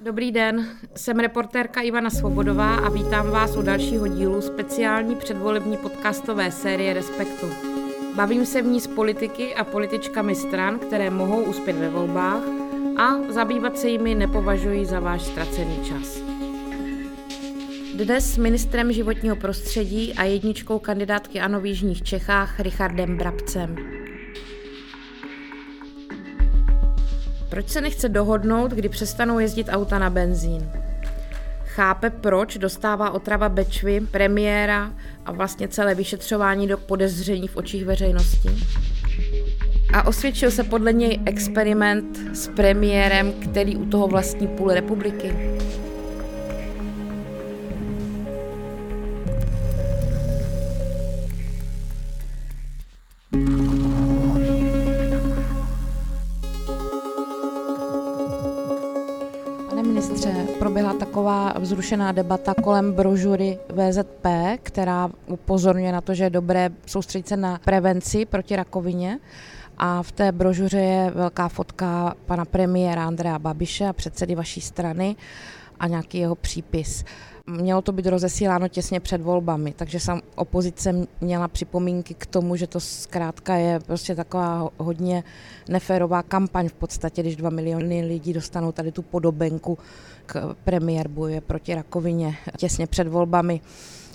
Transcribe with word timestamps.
Dobrý 0.00 0.32
den, 0.32 0.66
jsem 0.96 1.18
reportérka 1.18 1.80
Ivana 1.80 2.10
Svobodová 2.10 2.74
a 2.74 2.88
vítám 2.88 3.30
vás 3.30 3.56
u 3.56 3.62
dalšího 3.62 4.06
dílu 4.06 4.40
speciální 4.40 5.16
předvolební 5.16 5.76
podcastové 5.76 6.50
série 6.50 6.94
Respektu. 6.94 7.46
Bavím 8.16 8.46
se 8.46 8.62
v 8.62 8.66
ní 8.66 8.80
s 8.80 8.86
politiky 8.86 9.54
a 9.54 9.64
političkami 9.64 10.34
stran, 10.34 10.78
které 10.78 11.10
mohou 11.10 11.42
uspět 11.42 11.76
ve 11.76 11.88
volbách 11.88 12.42
a 12.96 13.32
zabývat 13.32 13.78
se 13.78 13.88
jimi 13.88 14.14
nepovažuji 14.14 14.84
za 14.84 15.00
váš 15.00 15.22
ztracený 15.22 15.84
čas. 15.84 16.25
Dnes 17.96 18.36
ministrem 18.36 18.92
životního 18.92 19.36
prostředí 19.36 20.14
a 20.14 20.24
jedničkou 20.24 20.78
kandidátky 20.78 21.40
ANO 21.40 21.60
v 21.60 21.66
Jižních 21.66 22.02
Čechách 22.02 22.60
Richardem 22.60 23.16
Brabcem. 23.16 23.76
Proč 27.48 27.68
se 27.68 27.80
nechce 27.80 28.08
dohodnout, 28.08 28.70
kdy 28.70 28.88
přestanou 28.88 29.38
jezdit 29.38 29.68
auta 29.70 29.98
na 29.98 30.10
benzín? 30.10 30.70
Chápe, 31.64 32.10
proč 32.10 32.58
dostává 32.58 33.10
otrava 33.10 33.48
Bečvy, 33.48 34.00
premiéra 34.00 34.92
a 35.26 35.32
vlastně 35.32 35.68
celé 35.68 35.94
vyšetřování 35.94 36.66
do 36.66 36.78
podezření 36.78 37.48
v 37.48 37.56
očích 37.56 37.84
veřejnosti? 37.84 38.48
A 39.92 40.06
osvědčil 40.06 40.50
se 40.50 40.64
podle 40.64 40.92
něj 40.92 41.20
experiment 41.26 42.36
s 42.36 42.48
premiérem, 42.48 43.32
který 43.32 43.76
u 43.76 43.84
toho 43.84 44.06
vlastní 44.06 44.48
půl 44.48 44.68
republiky? 44.68 45.55
Taková 61.26 61.54
vzrušená 61.58 62.12
debata 62.12 62.54
kolem 62.54 62.92
brožury 62.92 63.58
VZP, 63.68 64.26
která 64.62 65.10
upozorňuje 65.26 65.92
na 65.92 66.00
to, 66.00 66.14
že 66.14 66.24
je 66.24 66.30
dobré 66.30 66.70
soustředit 66.86 67.28
se 67.28 67.36
na 67.36 67.60
prevenci 67.64 68.24
proti 68.24 68.56
rakovině. 68.56 69.18
A 69.78 70.02
v 70.02 70.12
té 70.12 70.32
brožuře 70.32 70.78
je 70.78 71.10
velká 71.10 71.48
fotka 71.48 72.14
pana 72.26 72.44
premiéra 72.44 73.06
Andrea 73.06 73.38
Babiše 73.38 73.86
a 73.86 73.92
předsedy 73.92 74.34
vaší 74.34 74.60
strany 74.60 75.16
a 75.80 75.86
nějaký 75.86 76.18
jeho 76.18 76.34
přípis. 76.34 77.04
Mělo 77.46 77.82
to 77.82 77.92
být 77.92 78.06
rozesíláno 78.06 78.68
těsně 78.68 79.00
před 79.00 79.20
volbami, 79.20 79.72
takže 79.72 80.00
sam 80.00 80.20
opozice 80.34 80.94
měla 81.20 81.48
připomínky 81.48 82.14
k 82.14 82.26
tomu, 82.26 82.56
že 82.56 82.66
to 82.66 82.80
zkrátka 82.80 83.54
je 83.54 83.80
prostě 83.80 84.14
taková 84.14 84.70
hodně 84.78 85.24
neférová 85.68 86.22
kampaň 86.22 86.68
v 86.68 86.72
podstatě, 86.72 87.22
když 87.22 87.36
dva 87.36 87.50
miliony 87.50 88.04
lidí 88.04 88.32
dostanou 88.32 88.72
tady 88.72 88.92
tu 88.92 89.02
podobenku 89.02 89.78
k 90.26 90.56
premiér 90.64 91.08
bojuje 91.08 91.40
proti 91.40 91.74
rakovině 91.74 92.36
těsně 92.56 92.86
před 92.86 93.08
volbami. 93.08 93.60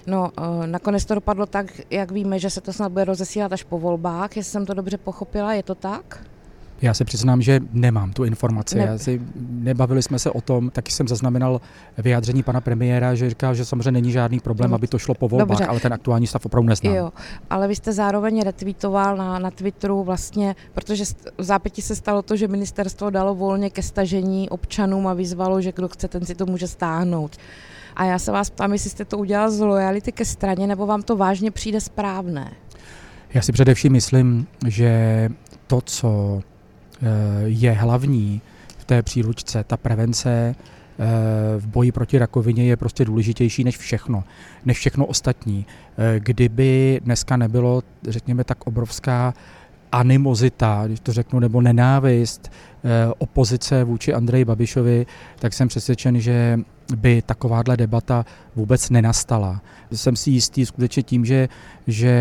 No, 0.08 0.32
eh, 0.38 0.68
nakonec 0.68 1.06
to 1.06 1.16
dopadlo 1.16 1.46
tak, 1.46 1.82
jak 1.90 2.12
víme, 2.12 2.40
že 2.40 2.50
se 2.50 2.62
to 2.62 2.74
snad 2.74 2.92
bude 2.92 3.06
rozesílat 3.06 3.54
až 3.54 3.64
po 3.64 3.80
volbách, 3.80 4.38
jestli 4.38 4.52
jsem 4.52 4.66
to 4.66 4.74
dobře 4.74 4.98
pochopila, 4.98 5.54
je 5.54 5.64
to 5.64 5.76
tak? 5.76 6.26
Já 6.82 6.94
se 6.94 7.06
přiznám, 7.06 7.42
že 7.42 7.60
nemám 7.72 8.14
tu 8.14 8.24
informaci. 8.24 8.76
Ne. 8.76 8.84
Já 8.84 8.98
si, 8.98 9.22
nebavili 9.50 10.04
jsme 10.04 10.20
se 10.20 10.32
o 10.32 10.42
tom, 10.42 10.70
taky 10.70 10.92
jsem 10.92 11.08
zaznamenal 11.08 11.62
vyjádření 11.98 12.44
pana 12.44 12.62
premiéra, 12.62 13.16
že 13.16 13.30
říká, 13.30 13.54
že 13.54 13.66
samozřejmě 13.66 13.92
není 13.92 14.12
žádný 14.12 14.40
problém, 14.40 14.74
aby 14.74 14.88
to 14.88 15.00
šlo 15.00 15.16
po 15.16 15.28
volbách, 15.28 15.48
Dobře. 15.48 15.66
ale 15.66 15.80
ten 15.80 15.94
aktuální 15.94 16.28
stav 16.28 16.46
opravdu 16.46 16.70
neznám. 16.70 16.96
Jo, 16.96 17.12
ale 17.50 17.68
vy 17.68 17.76
jste 17.76 17.94
zároveň 17.94 18.42
retweetoval 18.42 19.18
na, 19.18 19.40
na 19.40 19.52
Twitteru 19.52 20.04
vlastně, 20.04 20.56
protože 20.74 21.04
v 21.38 21.44
zápěti 21.44 21.82
se 21.82 21.96
stalo 21.96 22.22
to, 22.22 22.36
že 22.36 22.48
ministerstvo 22.48 23.10
dalo 23.10 23.36
volně 23.36 23.70
ke 23.70 23.84
stažení 23.84 24.50
občanům 24.50 25.08
a 25.08 25.14
vyzvalo, 25.14 25.62
že 25.62 25.72
kdo 25.72 25.88
chce, 25.88 26.08
ten 26.08 26.26
si 26.26 26.36
to 26.36 26.46
může 26.46 26.68
stáhnout. 26.68 27.38
A 27.96 28.06
já 28.06 28.20
se 28.20 28.32
vás 28.32 28.50
ptám, 28.50 28.74
jestli 28.74 28.90
jste 28.90 29.06
to 29.06 29.18
udělal 29.18 29.52
z 29.52 29.60
lojality 29.60 30.12
ke 30.12 30.26
straně, 30.26 30.68
nebo 30.68 30.86
vám 30.86 31.02
to 31.02 31.18
vážně 31.18 31.52
přijde 31.52 31.82
správné? 31.82 32.52
Já 33.34 33.42
si 33.42 33.52
především 33.52 33.92
myslím, 33.92 34.48
že 34.68 35.30
to, 35.68 35.82
co 35.82 36.42
je 37.46 37.72
hlavní 37.72 38.42
v 38.82 38.86
té 38.86 39.02
příručce. 39.02 39.64
Ta 39.64 39.78
prevence 39.78 40.56
eh, 40.60 41.06
v 41.58 41.68
boji 41.68 41.92
proti 41.92 42.18
rakovině 42.18 42.64
je 42.64 42.78
prostě 42.78 43.06
důležitější 43.06 43.64
než 43.64 43.78
všechno, 43.78 44.24
než 44.66 44.78
všechno 44.78 45.06
ostatní. 45.06 45.66
Eh, 45.98 46.20
kdyby 46.20 47.02
dneska 47.04 47.38
nebylo, 47.38 47.84
řekněme, 48.08 48.44
tak 48.44 48.68
obrovská 48.68 49.34
animozita, 49.92 50.84
když 50.86 51.00
to 51.00 51.14
řeknu, 51.14 51.40
nebo 51.40 51.62
nenávist 51.62 52.52
eh, 52.52 53.14
opozice 53.18 53.84
vůči 53.84 54.14
Andreji 54.14 54.46
Babišovi, 54.46 55.06
tak 55.40 55.54
jsem 55.54 55.68
přesvědčen, 55.68 56.20
že 56.20 56.60
by 56.96 57.22
takováhle 57.22 57.78
debata 57.78 58.26
vůbec 58.56 58.90
nenastala. 58.90 59.62
Jsem 59.92 60.16
si 60.16 60.30
jistý 60.32 60.66
skutečně 60.66 61.04
tím, 61.04 61.26
že, 61.26 61.50
že 61.88 62.14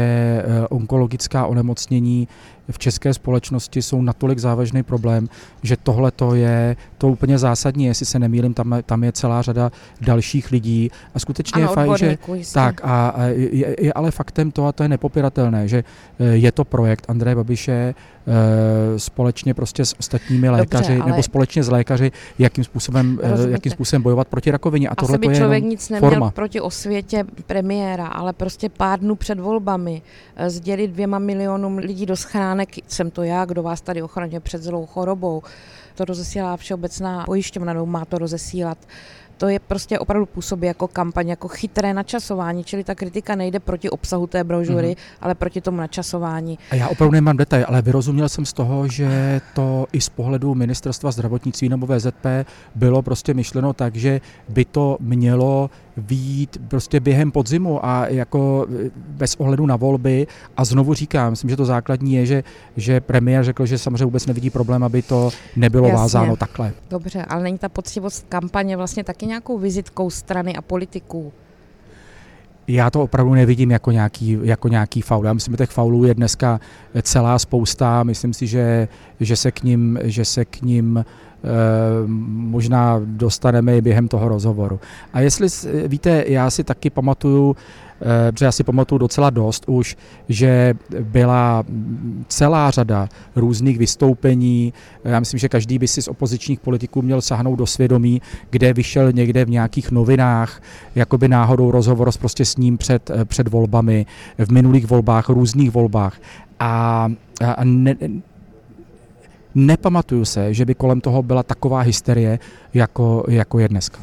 onkologická 0.70 1.46
onemocnění 1.46 2.28
v 2.70 2.78
české 2.78 3.14
společnosti 3.14 3.82
jsou 3.82 4.02
natolik 4.02 4.38
závažný 4.38 4.82
problém, 4.82 5.28
že 5.62 5.76
tohle 5.76 6.10
to 6.10 6.34
je 6.34 6.76
to 6.98 7.08
úplně 7.08 7.38
zásadní, 7.38 7.84
jestli 7.84 8.06
se 8.06 8.18
nemýlím, 8.18 8.54
tam, 8.54 8.74
tam 8.86 9.04
je 9.04 9.12
celá 9.12 9.42
řada 9.42 9.72
dalších 10.00 10.50
lidí. 10.50 10.90
A 11.14 11.18
skutečně 11.18 11.62
ano, 11.62 11.70
je 11.70 11.74
fajn, 11.74 11.92
že 11.98 12.18
tak 12.52 12.80
a, 12.84 13.08
a 13.08 13.22
je, 13.24 13.76
je 13.80 13.92
ale 13.92 14.10
faktem 14.10 14.50
to 14.50 14.66
a 14.66 14.72
to 14.72 14.82
je 14.82 14.88
nepopiratelné, 14.88 15.68
že 15.68 15.84
eh, 16.18 16.24
je 16.24 16.52
to 16.52 16.64
projekt 16.64 17.04
Andreje 17.08 17.34
Babiše 17.34 17.72
e, 17.72 17.94
společně 18.98 19.54
prostě 19.54 19.84
s 19.84 19.94
ostatními 19.98 20.48
lékaři 20.48 20.96
Dobře, 20.96 21.10
nebo 21.10 21.22
společně 21.22 21.62
s 21.62 21.68
lékaři, 21.68 22.12
jakým 22.38 22.64
způsobem, 22.64 23.18
jakým 23.48 23.72
způsobem 23.72 24.02
bojovat 24.02 24.28
proti 24.28 24.50
rakovině. 24.50 24.88
A 24.88 24.94
tohle 24.94 25.18
to 25.18 25.30
je 25.30 25.36
člověk 25.36 25.64
nic 25.64 25.88
neměl 25.88 26.10
forma. 26.10 26.30
proti 26.30 26.60
osvětě 26.60 27.24
premiéra, 27.60 28.06
ale 28.06 28.32
prostě 28.32 28.68
pár 28.68 29.00
dnů 29.00 29.14
před 29.16 29.40
volbami 29.40 30.02
sdělit 30.46 30.88
dvěma 30.88 31.18
milionům 31.18 31.78
lidí 31.78 32.06
do 32.06 32.16
schránek 32.16 32.68
Jsem 32.88 33.10
to 33.10 33.22
já, 33.22 33.44
kdo 33.44 33.62
vás 33.62 33.80
tady 33.80 34.02
ochraňuje 34.02 34.40
před 34.40 34.62
zlou 34.62 34.86
chorobou. 34.86 35.42
To 35.94 36.04
rozesílá 36.04 36.56
Všeobecná 36.56 37.24
pojišťovna, 37.24 37.72
nebo 37.72 37.86
má 37.86 38.04
to 38.04 38.18
rozesílat 38.18 38.78
to 39.40 39.48
je 39.48 39.58
prostě 39.58 39.98
opravdu 39.98 40.26
působí 40.26 40.66
jako 40.66 40.88
kampaň, 40.88 41.28
jako 41.28 41.48
chytré 41.48 41.94
načasování, 41.94 42.64
čili 42.64 42.84
ta 42.84 42.94
kritika 42.94 43.34
nejde 43.34 43.60
proti 43.60 43.90
obsahu 43.90 44.26
té 44.26 44.44
brožury, 44.44 44.88
mm-hmm. 44.88 45.16
ale 45.20 45.34
proti 45.34 45.60
tomu 45.60 45.76
načasování. 45.76 46.58
A 46.70 46.74
já 46.74 46.88
opravdu 46.88 47.12
nemám 47.12 47.36
detail, 47.36 47.64
ale 47.68 47.82
vyrozuměl 47.82 48.28
jsem 48.28 48.44
z 48.44 48.52
toho, 48.52 48.88
že 48.88 49.40
to 49.54 49.86
i 49.92 50.00
z 50.00 50.08
pohledu 50.08 50.54
ministerstva 50.54 51.10
zdravotnictví 51.10 51.68
nebo 51.68 51.86
VZP 51.86 52.26
bylo 52.74 53.02
prostě 53.02 53.34
myšleno 53.34 53.72
tak, 53.72 53.96
že 53.96 54.20
by 54.48 54.64
to 54.64 54.96
mělo 55.00 55.70
výjít 55.96 56.60
prostě 56.68 57.00
během 57.00 57.30
podzimu 57.32 57.86
a 57.86 58.06
jako 58.06 58.66
e, 58.86 58.90
bez 58.96 59.34
ohledu 59.34 59.66
na 59.66 59.76
volby. 59.76 60.26
A 60.56 60.64
znovu 60.64 60.94
říkám, 60.94 61.30
myslím, 61.30 61.50
že 61.50 61.56
to 61.56 61.64
základní 61.64 62.14
je, 62.14 62.26
že, 62.26 62.44
že 62.76 63.00
premiér 63.00 63.44
řekl, 63.44 63.66
že 63.66 63.78
samozřejmě 63.78 64.04
vůbec 64.04 64.26
nevidí 64.26 64.50
problém, 64.50 64.84
aby 64.84 65.02
to 65.02 65.30
nebylo 65.56 65.88
Jasně. 65.88 65.96
vázáno 65.96 66.36
takhle. 66.36 66.72
Dobře, 66.90 67.24
ale 67.24 67.42
není 67.42 67.58
ta 67.58 67.68
poctivost 67.68 68.26
kampaně 68.28 68.76
vlastně 68.76 69.04
taky 69.04 69.26
nějakou 69.26 69.58
vizitkou 69.58 70.10
strany 70.10 70.56
a 70.56 70.62
politiků? 70.62 71.32
Já 72.74 72.90
to 72.90 73.02
opravdu 73.02 73.34
nevidím 73.34 73.70
jako 73.70 73.90
nějaký, 73.90 74.38
jako 74.42 74.68
nějaký 74.68 75.02
faul. 75.02 75.26
Já 75.26 75.32
myslím, 75.32 75.52
že 75.52 75.56
těch 75.56 75.70
faulů 75.70 76.04
je 76.04 76.14
dneska 76.14 76.60
celá 77.02 77.38
spousta. 77.38 78.02
Myslím 78.02 78.32
si, 78.32 78.46
že, 78.46 78.88
že 79.20 79.36
se 79.36 79.50
k 79.50 79.62
ním, 79.62 79.98
že 80.02 80.24
se 80.24 80.44
k 80.44 80.62
ním 80.62 81.04
Eh, 81.44 82.06
možná 82.26 83.00
dostaneme 83.04 83.76
i 83.76 83.80
během 83.80 84.08
toho 84.08 84.28
rozhovoru. 84.28 84.80
A 85.12 85.20
jestli 85.20 85.48
víte, 85.88 86.24
já 86.26 86.50
si 86.50 86.64
taky 86.64 86.90
pamatuju, 86.90 87.56
protože 88.30 88.44
já 88.44 88.52
si 88.52 88.64
pamatuju 88.64 88.98
docela 88.98 89.30
dost 89.30 89.64
už, 89.66 89.96
že 90.28 90.74
byla 91.00 91.64
celá 92.28 92.70
řada 92.70 93.08
různých 93.36 93.78
vystoupení. 93.78 94.72
Já 95.04 95.20
myslím, 95.20 95.38
že 95.38 95.48
každý 95.48 95.78
by 95.78 95.88
si 95.88 96.02
z 96.02 96.08
opozičních 96.08 96.60
politiků 96.60 97.02
měl 97.02 97.20
sahnout 97.20 97.58
do 97.58 97.66
svědomí, 97.66 98.22
kde 98.50 98.72
vyšel 98.72 99.12
někde 99.12 99.44
v 99.44 99.50
nějakých 99.50 99.90
novinách, 99.90 100.62
jakoby 100.94 101.28
náhodou 101.28 101.70
rozhovor 101.70 102.10
prostě 102.18 102.44
s 102.44 102.56
ním 102.56 102.78
před, 102.78 103.10
eh, 103.10 103.24
před 103.24 103.48
volbami, 103.48 104.06
v 104.38 104.52
minulých 104.52 104.86
volbách, 104.86 105.28
různých 105.28 105.70
volbách. 105.70 106.20
A, 106.60 107.08
a 107.56 107.64
ne, 107.64 107.96
nepamatuju 109.54 110.24
se, 110.24 110.54
že 110.54 110.64
by 110.64 110.74
kolem 110.74 111.00
toho 111.00 111.22
byla 111.22 111.42
taková 111.42 111.80
hysterie, 111.80 112.38
jako, 112.74 113.24
jako 113.28 113.58
je 113.58 113.68
dneska. 113.68 113.98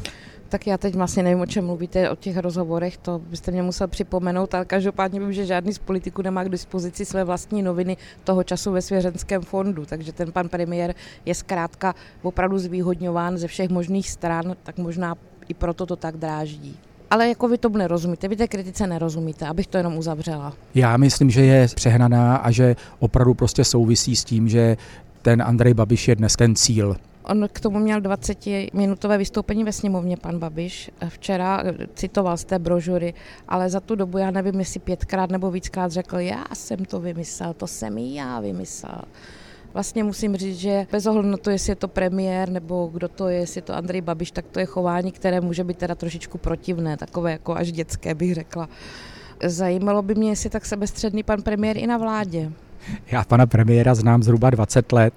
Tak 0.50 0.66
já 0.66 0.78
teď 0.78 0.94
vlastně 0.94 1.22
nevím, 1.22 1.40
o 1.40 1.46
čem 1.46 1.66
mluvíte, 1.66 2.10
o 2.10 2.16
těch 2.16 2.36
rozhovorech, 2.36 2.96
to 2.96 3.18
byste 3.18 3.50
mě 3.50 3.62
musel 3.62 3.88
připomenout, 3.88 4.54
ale 4.54 4.64
každopádně 4.64 5.20
vím, 5.20 5.32
že 5.32 5.46
žádný 5.46 5.72
z 5.72 5.78
politiků 5.78 6.22
nemá 6.22 6.44
k 6.44 6.48
dispozici 6.48 7.04
své 7.04 7.24
vlastní 7.24 7.62
noviny 7.62 7.96
toho 8.24 8.44
času 8.44 8.72
ve 8.72 8.82
svěřenském 8.82 9.42
fondu, 9.42 9.86
takže 9.86 10.12
ten 10.12 10.32
pan 10.32 10.48
premiér 10.48 10.94
je 11.26 11.34
zkrátka 11.34 11.94
opravdu 12.22 12.58
zvýhodňován 12.58 13.38
ze 13.38 13.46
všech 13.46 13.70
možných 13.70 14.10
stran, 14.10 14.56
tak 14.62 14.78
možná 14.78 15.14
i 15.48 15.54
proto 15.54 15.86
to 15.86 15.96
tak 15.96 16.16
dráždí. 16.16 16.78
ale 17.10 17.28
jako 17.28 17.48
vy 17.48 17.58
tomu 17.58 17.76
nerozumíte, 17.76 18.28
vy 18.28 18.36
té 18.36 18.48
kritice 18.48 18.86
nerozumíte, 18.86 19.46
abych 19.46 19.66
to 19.66 19.76
jenom 19.76 19.96
uzavřela. 19.96 20.52
Já 20.74 20.96
myslím, 20.96 21.30
že 21.30 21.44
je 21.44 21.68
přehnaná 21.74 22.36
a 22.36 22.50
že 22.50 22.76
opravdu 22.98 23.34
prostě 23.34 23.64
souvisí 23.64 24.16
s 24.16 24.24
tím, 24.24 24.48
že 24.48 24.76
ten 25.22 25.42
Andrej 25.42 25.74
Babiš 25.74 26.08
je 26.08 26.16
dnes 26.16 26.36
ten 26.36 26.54
cíl. 26.54 26.96
On 27.22 27.48
k 27.52 27.60
tomu 27.60 27.78
měl 27.78 28.00
20-minutové 28.00 29.18
vystoupení 29.18 29.64
ve 29.64 29.72
sněmovně, 29.72 30.16
pan 30.16 30.38
Babiš. 30.38 30.90
Včera 31.08 31.62
citoval 31.94 32.36
z 32.36 32.44
té 32.44 32.58
brožury, 32.58 33.14
ale 33.48 33.70
za 33.70 33.80
tu 33.80 33.94
dobu, 33.94 34.18
já 34.18 34.30
nevím, 34.30 34.58
jestli 34.58 34.80
pětkrát 34.80 35.30
nebo 35.30 35.50
víckrát 35.50 35.92
řekl, 35.92 36.18
já 36.18 36.44
jsem 36.54 36.84
to 36.84 37.00
vymyslel, 37.00 37.54
to 37.54 37.66
jsem 37.66 37.98
i 37.98 38.14
já 38.14 38.40
vymyslel. 38.40 39.02
Vlastně 39.74 40.04
musím 40.04 40.36
říct, 40.36 40.58
že 40.58 40.86
bez 40.92 41.06
ohledu 41.06 41.28
na 41.28 41.36
to, 41.36 41.50
jestli 41.50 41.70
je 41.70 41.76
to 41.76 41.88
premiér 41.88 42.48
nebo 42.48 42.90
kdo 42.92 43.08
to 43.08 43.28
je, 43.28 43.38
jestli 43.38 43.58
je 43.58 43.62
to 43.62 43.74
Andrej 43.74 44.00
Babiš, 44.00 44.30
tak 44.30 44.44
to 44.52 44.60
je 44.60 44.66
chování, 44.66 45.12
které 45.12 45.40
může 45.40 45.64
být 45.64 45.78
teda 45.78 45.94
trošičku 45.94 46.38
protivné, 46.38 46.96
takové 46.96 47.32
jako 47.32 47.54
až 47.54 47.72
dětské 47.72 48.14
bych 48.14 48.34
řekla. 48.34 48.68
Zajímalo 49.44 50.02
by 50.02 50.14
mě, 50.14 50.30
jestli 50.30 50.50
tak 50.50 50.66
sebestředný 50.66 51.22
pan 51.22 51.42
premiér 51.42 51.78
i 51.78 51.86
na 51.86 51.98
vládě. 51.98 52.52
Já 53.10 53.24
pana 53.24 53.46
premiéra 53.46 53.94
znám 53.94 54.22
zhruba 54.22 54.50
20 54.50 54.92
let, 54.92 55.14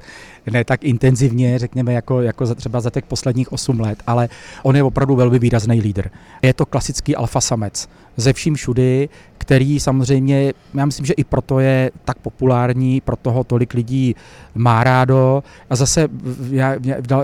ne 0.51 0.63
tak 0.63 0.83
intenzivně, 0.83 1.59
řekněme, 1.59 1.93
jako, 1.93 2.21
jako 2.21 2.45
za, 2.45 2.55
třeba 2.55 2.81
za 2.81 2.89
těch 2.89 3.05
posledních 3.05 3.51
8 3.51 3.79
let, 3.79 4.03
ale 4.07 4.29
on 4.63 4.75
je 4.75 4.83
opravdu 4.83 5.15
velmi 5.15 5.39
výrazný 5.39 5.81
lídr. 5.81 6.09
Je 6.41 6.53
to 6.53 6.65
klasický 6.65 7.15
alfa 7.15 7.41
samec 7.41 7.89
ze 8.17 8.33
vším 8.33 8.55
všudy, 8.55 9.09
který 9.37 9.79
samozřejmě, 9.79 10.53
já 10.73 10.85
myslím, 10.85 11.05
že 11.05 11.13
i 11.13 11.23
proto 11.23 11.59
je 11.59 11.91
tak 12.05 12.19
populární, 12.19 13.01
proto 13.01 13.31
ho 13.31 13.43
tolik 13.43 13.73
lidí 13.73 14.15
má 14.55 14.83
rádo. 14.83 15.43
A 15.69 15.75
zase, 15.75 16.07
já, 16.49 16.75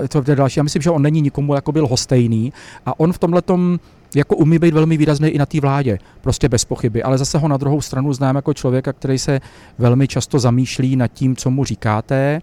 to 0.08 0.22
je 0.30 0.36
další, 0.36 0.60
já 0.60 0.62
myslím, 0.62 0.82
že 0.82 0.90
on 0.90 1.02
není 1.02 1.20
nikomu 1.20 1.54
jako 1.54 1.72
byl 1.72 1.86
hostejný 1.86 2.52
a 2.86 3.00
on 3.00 3.12
v 3.12 3.18
tomhle 3.18 3.42
jako 4.14 4.36
umí 4.36 4.58
být 4.58 4.74
velmi 4.74 4.96
výrazný 4.96 5.28
i 5.28 5.38
na 5.38 5.46
té 5.46 5.60
vládě, 5.60 5.98
prostě 6.20 6.48
bez 6.48 6.64
pochyby, 6.64 7.02
ale 7.02 7.18
zase 7.18 7.38
ho 7.38 7.48
na 7.48 7.56
druhou 7.56 7.80
stranu 7.80 8.12
znám 8.12 8.36
jako 8.36 8.54
člověka, 8.54 8.92
který 8.92 9.18
se 9.18 9.40
velmi 9.78 10.08
často 10.08 10.38
zamýšlí 10.38 10.96
nad 10.96 11.08
tím, 11.08 11.36
co 11.36 11.50
mu 11.50 11.64
říkáte 11.64 12.40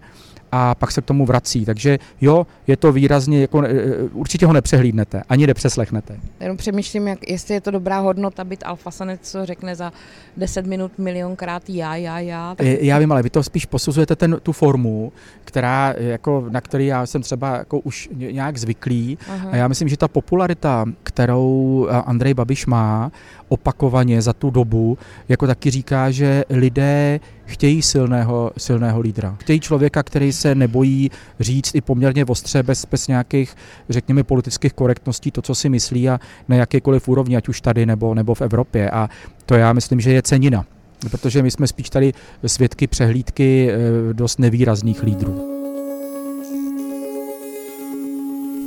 a 0.56 0.74
pak 0.74 0.92
se 0.92 1.02
k 1.02 1.04
tomu 1.04 1.26
vrací. 1.26 1.64
Takže 1.64 1.98
jo, 2.20 2.46
je 2.66 2.76
to 2.76 2.92
výrazně, 2.92 3.40
jako, 3.40 3.62
e, 3.62 3.68
e, 3.68 4.02
určitě 4.12 4.46
ho 4.46 4.52
nepřehlídnete, 4.52 5.22
ani 5.28 5.46
nepřeslechnete. 5.46 6.16
Jenom 6.40 6.56
přemýšlím, 6.56 7.08
jak, 7.08 7.30
jestli 7.30 7.54
je 7.54 7.60
to 7.60 7.70
dobrá 7.70 7.98
hodnota 7.98 8.44
být 8.44 8.62
alfasanec, 8.66 9.20
co 9.22 9.46
řekne 9.46 9.76
za 9.76 9.92
10 10.36 10.66
minut 10.66 10.92
milionkrát 10.98 11.62
já, 11.68 11.96
já, 11.96 12.18
já. 12.18 12.54
Tak... 12.54 12.66
Já 12.66 12.98
vím, 12.98 13.12
ale 13.12 13.22
vy 13.22 13.30
to 13.30 13.42
spíš 13.42 13.66
posuzujete 13.66 14.16
ten, 14.16 14.38
tu 14.42 14.52
formu, 14.52 15.12
která, 15.44 15.94
jako, 15.98 16.46
na 16.50 16.60
který 16.60 16.86
já 16.86 17.06
jsem 17.06 17.22
třeba 17.22 17.56
jako 17.56 17.78
už 17.78 18.08
nějak 18.12 18.58
zvyklý. 18.58 19.18
Aha. 19.28 19.50
A 19.52 19.56
já 19.56 19.68
myslím, 19.68 19.88
že 19.88 19.96
ta 19.96 20.08
popularita, 20.08 20.84
kterou 21.02 21.88
Andrej 22.06 22.34
Babiš 22.34 22.66
má, 22.66 23.12
opakovaně 23.48 24.22
za 24.22 24.32
tu 24.32 24.50
dobu, 24.50 24.98
jako 25.28 25.46
taky 25.46 25.70
říká, 25.70 26.10
že 26.10 26.44
lidé 26.50 27.20
chtějí 27.44 27.82
silného, 27.82 28.50
silného 28.58 29.00
lídra. 29.00 29.36
Chtějí 29.40 29.60
člověka, 29.60 30.02
který 30.02 30.32
se 30.32 30.54
nebojí 30.54 31.10
říct 31.40 31.74
i 31.74 31.80
poměrně 31.80 32.24
ostře, 32.24 32.62
bez, 32.62 32.86
bez 32.90 33.08
nějakých, 33.08 33.56
řekněme, 33.88 34.24
politických 34.24 34.72
korektností 34.72 35.30
to, 35.30 35.42
co 35.42 35.54
si 35.54 35.68
myslí 35.68 36.08
a 36.08 36.20
na 36.48 36.56
jakékoliv 36.56 37.08
úrovni, 37.08 37.36
ať 37.36 37.48
už 37.48 37.60
tady 37.60 37.86
nebo, 37.86 38.14
nebo 38.14 38.34
v 38.34 38.42
Evropě. 38.42 38.90
A 38.90 39.08
to 39.46 39.54
já 39.54 39.72
myslím, 39.72 40.00
že 40.00 40.12
je 40.12 40.22
cenina 40.22 40.64
protože 41.10 41.42
my 41.42 41.50
jsme 41.50 41.66
spíš 41.66 41.90
tady 41.90 42.12
svědky 42.46 42.86
přehlídky 42.86 43.70
eh, 43.70 44.14
dost 44.14 44.38
nevýrazných 44.38 45.02
lídrů. 45.02 45.55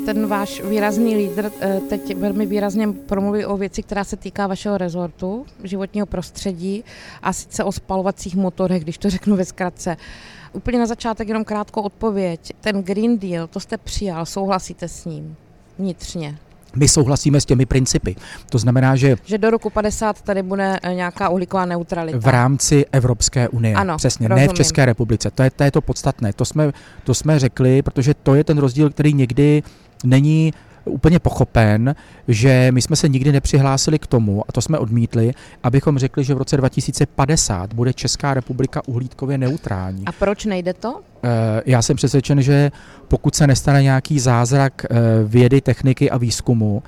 Ten 0.06 0.28
váš 0.28 0.62
výrazný 0.62 1.16
lídr 1.16 1.52
eh, 1.60 1.82
teď 1.90 2.16
velmi 2.16 2.46
výrazně 2.46 2.88
promluví 2.88 3.46
o 3.46 3.58
věci, 3.58 3.84
která 3.84 4.04
se 4.04 4.18
týká 4.18 4.48
vašeho 4.48 4.78
rezortu, 4.78 5.46
životního 5.64 6.06
prostředí 6.06 6.84
a 7.22 7.34
sice 7.34 7.64
o 7.64 7.72
spalovacích 7.72 8.36
motorech, 8.36 8.84
když 8.84 8.98
to 8.98 9.10
řeknu 9.10 9.36
ve 9.36 9.46
zkratce. 9.46 9.98
Úplně 10.54 10.80
na 10.80 10.86
začátek 10.86 11.28
jenom 11.28 11.46
krátkou 11.46 11.82
odpověď. 11.82 12.54
Ten 12.62 12.84
Green 12.84 13.20
Deal, 13.20 13.48
to 13.48 13.60
jste 13.60 13.78
přijal, 13.78 14.26
souhlasíte 14.26 14.88
s 14.88 15.06
ním 15.06 15.36
vnitřně? 15.80 16.38
My 16.76 16.88
souhlasíme 16.88 17.42
s 17.42 17.46
těmi 17.46 17.66
principy. 17.66 18.16
To 18.50 18.58
znamená, 18.58 18.96
že... 18.96 19.16
Že 19.26 19.38
do 19.38 19.50
roku 19.50 19.70
50 19.70 20.22
tady 20.22 20.44
bude 20.44 20.80
eh, 20.84 20.94
nějaká 20.94 21.30
uhlíková 21.30 21.66
neutralita. 21.66 22.20
V 22.20 22.28
rámci 22.28 22.86
Evropské 22.92 23.50
unie. 23.50 23.76
Ano, 23.76 23.98
Přesně, 23.98 24.28
rozumím. 24.28 24.48
ne 24.48 24.54
v 24.54 24.58
České 24.58 24.86
republice. 24.86 25.32
To 25.32 25.44
je, 25.44 25.52
to 25.52 25.64
je 25.64 25.72
to 25.72 25.82
podstatné. 25.82 26.34
To 26.34 26.46
jsme, 26.46 26.72
to 27.04 27.14
jsme 27.14 27.40
řekli, 27.40 27.82
protože 27.82 28.14
to 28.14 28.36
je 28.36 28.44
ten 28.44 28.58
rozdíl, 28.58 28.90
který 28.90 29.14
někdy 29.14 29.64
není 30.04 30.54
úplně 30.90 31.20
pochopen, 31.20 31.96
že 32.28 32.70
my 32.72 32.82
jsme 32.82 32.96
se 32.96 33.10
nikdy 33.10 33.32
nepřihlásili 33.32 34.00
k 34.00 34.08
tomu, 34.08 34.44
a 34.48 34.52
to 34.52 34.62
jsme 34.62 34.78
odmítli, 34.78 35.34
abychom 35.64 35.98
řekli, 35.98 36.24
že 36.24 36.36
v 36.36 36.38
roce 36.38 36.58
2050 36.58 37.74
bude 37.74 37.94
Česká 37.94 38.34
republika 38.34 38.82
uhlídkově 38.88 39.38
neutrální. 39.38 40.06
A 40.06 40.12
proč 40.12 40.46
nejde 40.46 40.74
to? 40.74 41.02
Eh, 41.24 41.62
já 41.66 41.82
jsem 41.82 41.96
přesvědčen, 41.96 42.42
že 42.42 42.72
pokud 43.08 43.36
se 43.36 43.48
nestane 43.48 43.84
nějaký 43.84 44.20
zázrak 44.20 44.86
eh, 44.86 44.96
vědy, 45.24 45.62
techniky 45.62 46.12
a 46.12 46.18
výzkumu, 46.18 46.84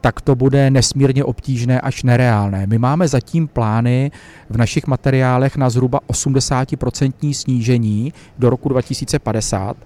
tak 0.00 0.20
to 0.20 0.34
bude 0.34 0.70
nesmírně 0.70 1.24
obtížné 1.24 1.80
až 1.80 2.02
nereálné. 2.02 2.66
My 2.66 2.78
máme 2.78 3.08
zatím 3.08 3.48
plány 3.48 4.10
v 4.50 4.56
našich 4.56 4.86
materiálech 4.86 5.56
na 5.56 5.70
zhruba 5.70 6.00
80% 6.08 7.34
snížení 7.34 8.12
do 8.38 8.50
roku 8.50 8.68
2050 8.68 9.76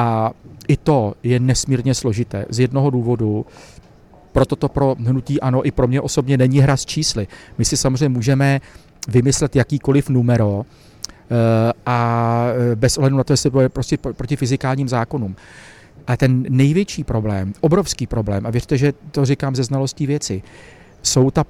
a 0.00 0.30
i 0.68 0.76
to 0.76 1.14
je 1.22 1.40
nesmírně 1.40 1.94
složité 1.94 2.44
z 2.48 2.58
jednoho 2.58 2.90
důvodu, 2.90 3.46
proto 4.32 4.56
to 4.56 4.68
pro 4.68 4.96
hnutí 4.98 5.40
ano 5.40 5.66
i 5.66 5.70
pro 5.70 5.88
mě 5.88 6.00
osobně 6.00 6.36
není 6.36 6.60
hra 6.60 6.76
s 6.76 6.86
čísly. 6.86 7.28
My 7.58 7.64
si 7.64 7.76
samozřejmě 7.76 8.08
můžeme 8.08 8.60
vymyslet 9.08 9.56
jakýkoliv 9.56 10.08
numero 10.08 10.64
eh, 10.64 11.72
a 11.86 12.46
eh, 12.72 12.76
bez 12.76 12.98
ohledu 12.98 13.16
na 13.16 13.24
to, 13.24 13.32
jestli 13.32 13.50
bude 13.50 13.68
prostě 13.68 13.98
proti 13.98 14.36
fyzikálním 14.36 14.88
zákonům. 14.88 15.36
A 16.06 16.16
ten 16.16 16.46
největší 16.48 17.04
problém, 17.04 17.52
obrovský 17.60 18.06
problém, 18.06 18.46
a 18.46 18.50
věřte, 18.50 18.78
že 18.78 18.92
to 19.10 19.24
říkám 19.24 19.56
ze 19.56 19.64
znalostí 19.64 20.06
věci, 20.06 20.42
jsou 21.02 21.30
ta 21.30 21.44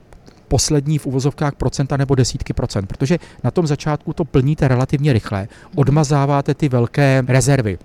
poslední 0.49 0.99
v 0.99 1.07
uvozovkách 1.07 1.55
procenta 1.55 1.97
nebo 1.97 2.15
desítky 2.15 2.53
procent, 2.53 2.87
protože 2.87 3.19
na 3.45 3.51
tom 3.51 3.67
začátku 3.67 4.13
to 4.13 4.25
plníte 4.25 4.69
relativně 4.69 5.13
rychle, 5.13 5.49
odmazáváte 5.75 6.55
ty 6.55 6.69
velké 6.69 7.23
rezervy 7.27 7.79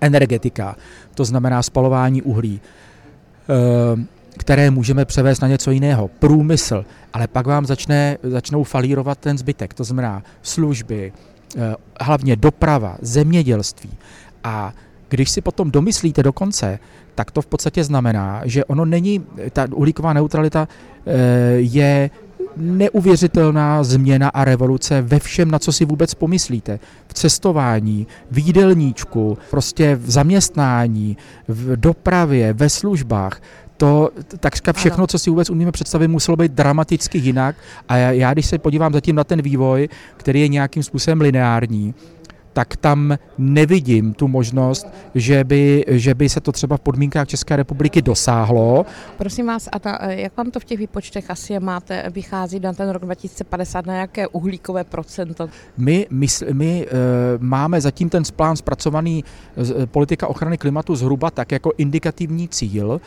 energetika, 0.00 0.76
to 1.14 1.24
znamená 1.24 1.62
spalování 1.62 2.22
uhlí, 2.22 2.60
eh, 2.60 4.22
které 4.38 4.70
můžeme 4.70 5.04
převést 5.04 5.40
na 5.40 5.48
něco 5.48 5.70
jiného, 5.70 6.08
průmysl, 6.08 6.84
ale 7.12 7.28
pak 7.28 7.46
vám 7.46 7.66
začne, 7.66 8.18
začnou 8.22 8.64
falírovat 8.64 9.18
ten 9.18 9.38
zbytek, 9.38 9.74
to 9.74 9.84
znamená 9.84 10.22
služby, 10.42 11.12
eh, 11.56 11.74
hlavně 12.00 12.36
doprava, 12.36 12.96
zemědělství. 13.00 13.90
A 14.44 14.72
když 15.08 15.30
si 15.30 15.40
potom 15.40 15.70
domyslíte 15.70 16.22
do 16.22 16.32
konce, 16.32 16.78
tak 17.14 17.30
to 17.30 17.42
v 17.42 17.46
podstatě 17.46 17.84
znamená, 17.84 18.42
že 18.44 18.64
ono 18.64 18.84
není, 18.84 19.24
ta 19.52 19.66
uhlíková 19.74 20.12
neutralita 20.12 20.68
eh, 21.06 21.12
je 21.56 22.10
neuvěřitelná 22.56 23.84
změna 23.84 24.28
a 24.28 24.44
revoluce 24.44 25.02
ve 25.02 25.18
všem, 25.18 25.50
na 25.50 25.58
co 25.58 25.72
si 25.72 25.84
vůbec 25.84 26.14
pomyslíte. 26.14 26.78
V 27.08 27.14
cestování, 27.14 28.06
v 28.30 28.38
jídelníčku, 28.38 29.38
prostě 29.50 29.96
v 29.96 30.10
zaměstnání, 30.10 31.16
v 31.48 31.76
dopravě, 31.76 32.52
ve 32.52 32.68
službách. 32.68 33.42
To 33.76 34.10
takřka 34.40 34.72
všechno, 34.72 35.06
co 35.06 35.18
si 35.18 35.30
vůbec 35.30 35.50
umíme 35.50 35.72
představit, 35.72 36.08
muselo 36.08 36.36
být 36.36 36.52
dramaticky 36.52 37.18
jinak. 37.18 37.56
A 37.88 37.96
já, 37.96 38.10
já, 38.10 38.32
když 38.32 38.46
se 38.46 38.58
podívám 38.58 38.92
zatím 38.92 39.16
na 39.16 39.24
ten 39.24 39.42
vývoj, 39.42 39.88
který 40.16 40.40
je 40.40 40.48
nějakým 40.48 40.82
způsobem 40.82 41.20
lineární, 41.20 41.94
tak 42.52 42.76
tam 42.76 43.18
nevidím 43.38 44.14
tu 44.14 44.28
možnost, 44.28 44.86
že 45.14 45.44
by, 45.44 45.84
že 45.88 46.14
by 46.14 46.28
se 46.28 46.40
to 46.40 46.52
třeba 46.52 46.76
v 46.76 46.80
podmínkách 46.80 47.28
České 47.28 47.56
republiky 47.56 48.02
dosáhlo. 48.02 48.86
Prosím 49.18 49.46
vás, 49.46 49.68
a 49.72 49.78
ta, 49.78 49.98
jak 50.10 50.36
vám 50.36 50.50
to 50.50 50.60
v 50.60 50.64
těch 50.64 50.78
výpočtech 50.78 51.30
asi 51.30 51.60
máte, 51.60 52.04
vychází 52.10 52.60
na 52.60 52.72
ten 52.72 52.88
rok 52.88 53.02
2050, 53.02 53.86
na 53.86 53.94
jaké 53.94 54.28
uhlíkové 54.28 54.84
procento? 54.84 55.48
My, 55.76 56.06
my, 56.10 56.26
my 56.52 56.86
uh, 56.86 56.92
máme 57.38 57.80
zatím 57.80 58.08
ten 58.08 58.22
plán 58.36 58.56
zpracovaný 58.56 59.24
uh, 59.56 59.86
politika 59.86 60.26
ochrany 60.26 60.58
klimatu 60.58 60.96
zhruba 60.96 61.30
tak 61.30 61.52
jako 61.52 61.72
indikativní 61.78 62.48
cíl, 62.48 63.00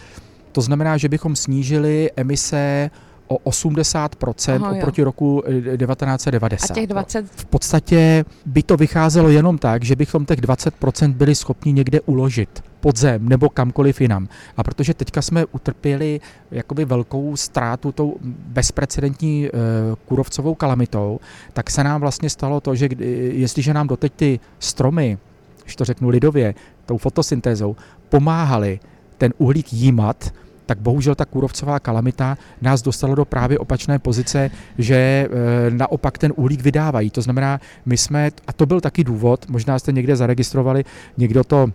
to 0.51 0.61
znamená, 0.61 0.97
že 0.97 1.09
bychom 1.09 1.35
snížili 1.35 2.11
emise 2.15 2.89
o 3.27 3.37
80% 3.49 4.55
Aha, 4.55 4.71
oproti 4.71 5.01
jo. 5.01 5.05
roku 5.05 5.43
1990. 5.77 6.69
Eh, 6.69 6.73
A 6.73 6.75
těch 6.75 6.87
20? 6.87 7.25
V 7.35 7.45
podstatě 7.45 8.25
by 8.45 8.63
to 8.63 8.77
vycházelo 8.77 9.29
jenom 9.29 9.57
tak, 9.57 9.83
že 9.83 9.95
bychom 9.95 10.25
těch 10.25 10.41
20% 10.41 11.13
byli 11.13 11.35
schopni 11.35 11.73
někde 11.73 12.01
uložit 12.01 12.63
pod 12.79 12.97
zem 12.97 13.29
nebo 13.29 13.49
kamkoliv 13.49 14.01
jinam. 14.01 14.27
A 14.57 14.63
protože 14.63 14.93
teďka 14.93 15.21
jsme 15.21 15.45
utrpěli 15.45 16.21
jakoby 16.51 16.85
velkou 16.85 17.35
ztrátu 17.37 17.91
tou 17.91 18.17
bezprecedentní 18.47 19.49
uh, 19.49 19.59
kurovcovou 20.05 20.55
kalamitou, 20.55 21.19
tak 21.53 21.69
se 21.69 21.83
nám 21.83 22.01
vlastně 22.01 22.29
stalo 22.29 22.61
to, 22.61 22.75
že 22.75 22.89
jestliže 23.31 23.73
nám 23.73 23.87
doteď 23.87 24.13
ty 24.15 24.39
stromy, 24.59 25.17
když 25.63 25.75
to 25.75 25.85
řeknu 25.85 26.09
lidově, 26.09 26.55
tou 26.85 26.97
fotosyntézou, 26.97 27.75
pomáhali 28.09 28.79
ten 29.17 29.33
uhlík 29.37 29.73
jímat, 29.73 30.33
tak 30.65 30.79
bohužel 30.79 31.15
ta 31.15 31.25
kůrovcová 31.25 31.79
kalamita 31.79 32.37
nás 32.61 32.81
dostala 32.81 33.15
do 33.15 33.25
právě 33.25 33.59
opačné 33.59 33.99
pozice, 33.99 34.51
že 34.77 34.95
e, 34.95 35.27
naopak 35.69 36.17
ten 36.17 36.33
uhlík 36.35 36.61
vydávají. 36.61 37.09
To 37.09 37.21
znamená, 37.21 37.59
my 37.85 37.97
jsme, 37.97 38.31
a 38.47 38.53
to 38.53 38.65
byl 38.65 38.81
taky 38.81 39.03
důvod, 39.03 39.49
možná 39.49 39.79
jste 39.79 39.91
někde 39.91 40.15
zaregistrovali, 40.15 40.83
někdo 41.17 41.43
to 41.43 41.69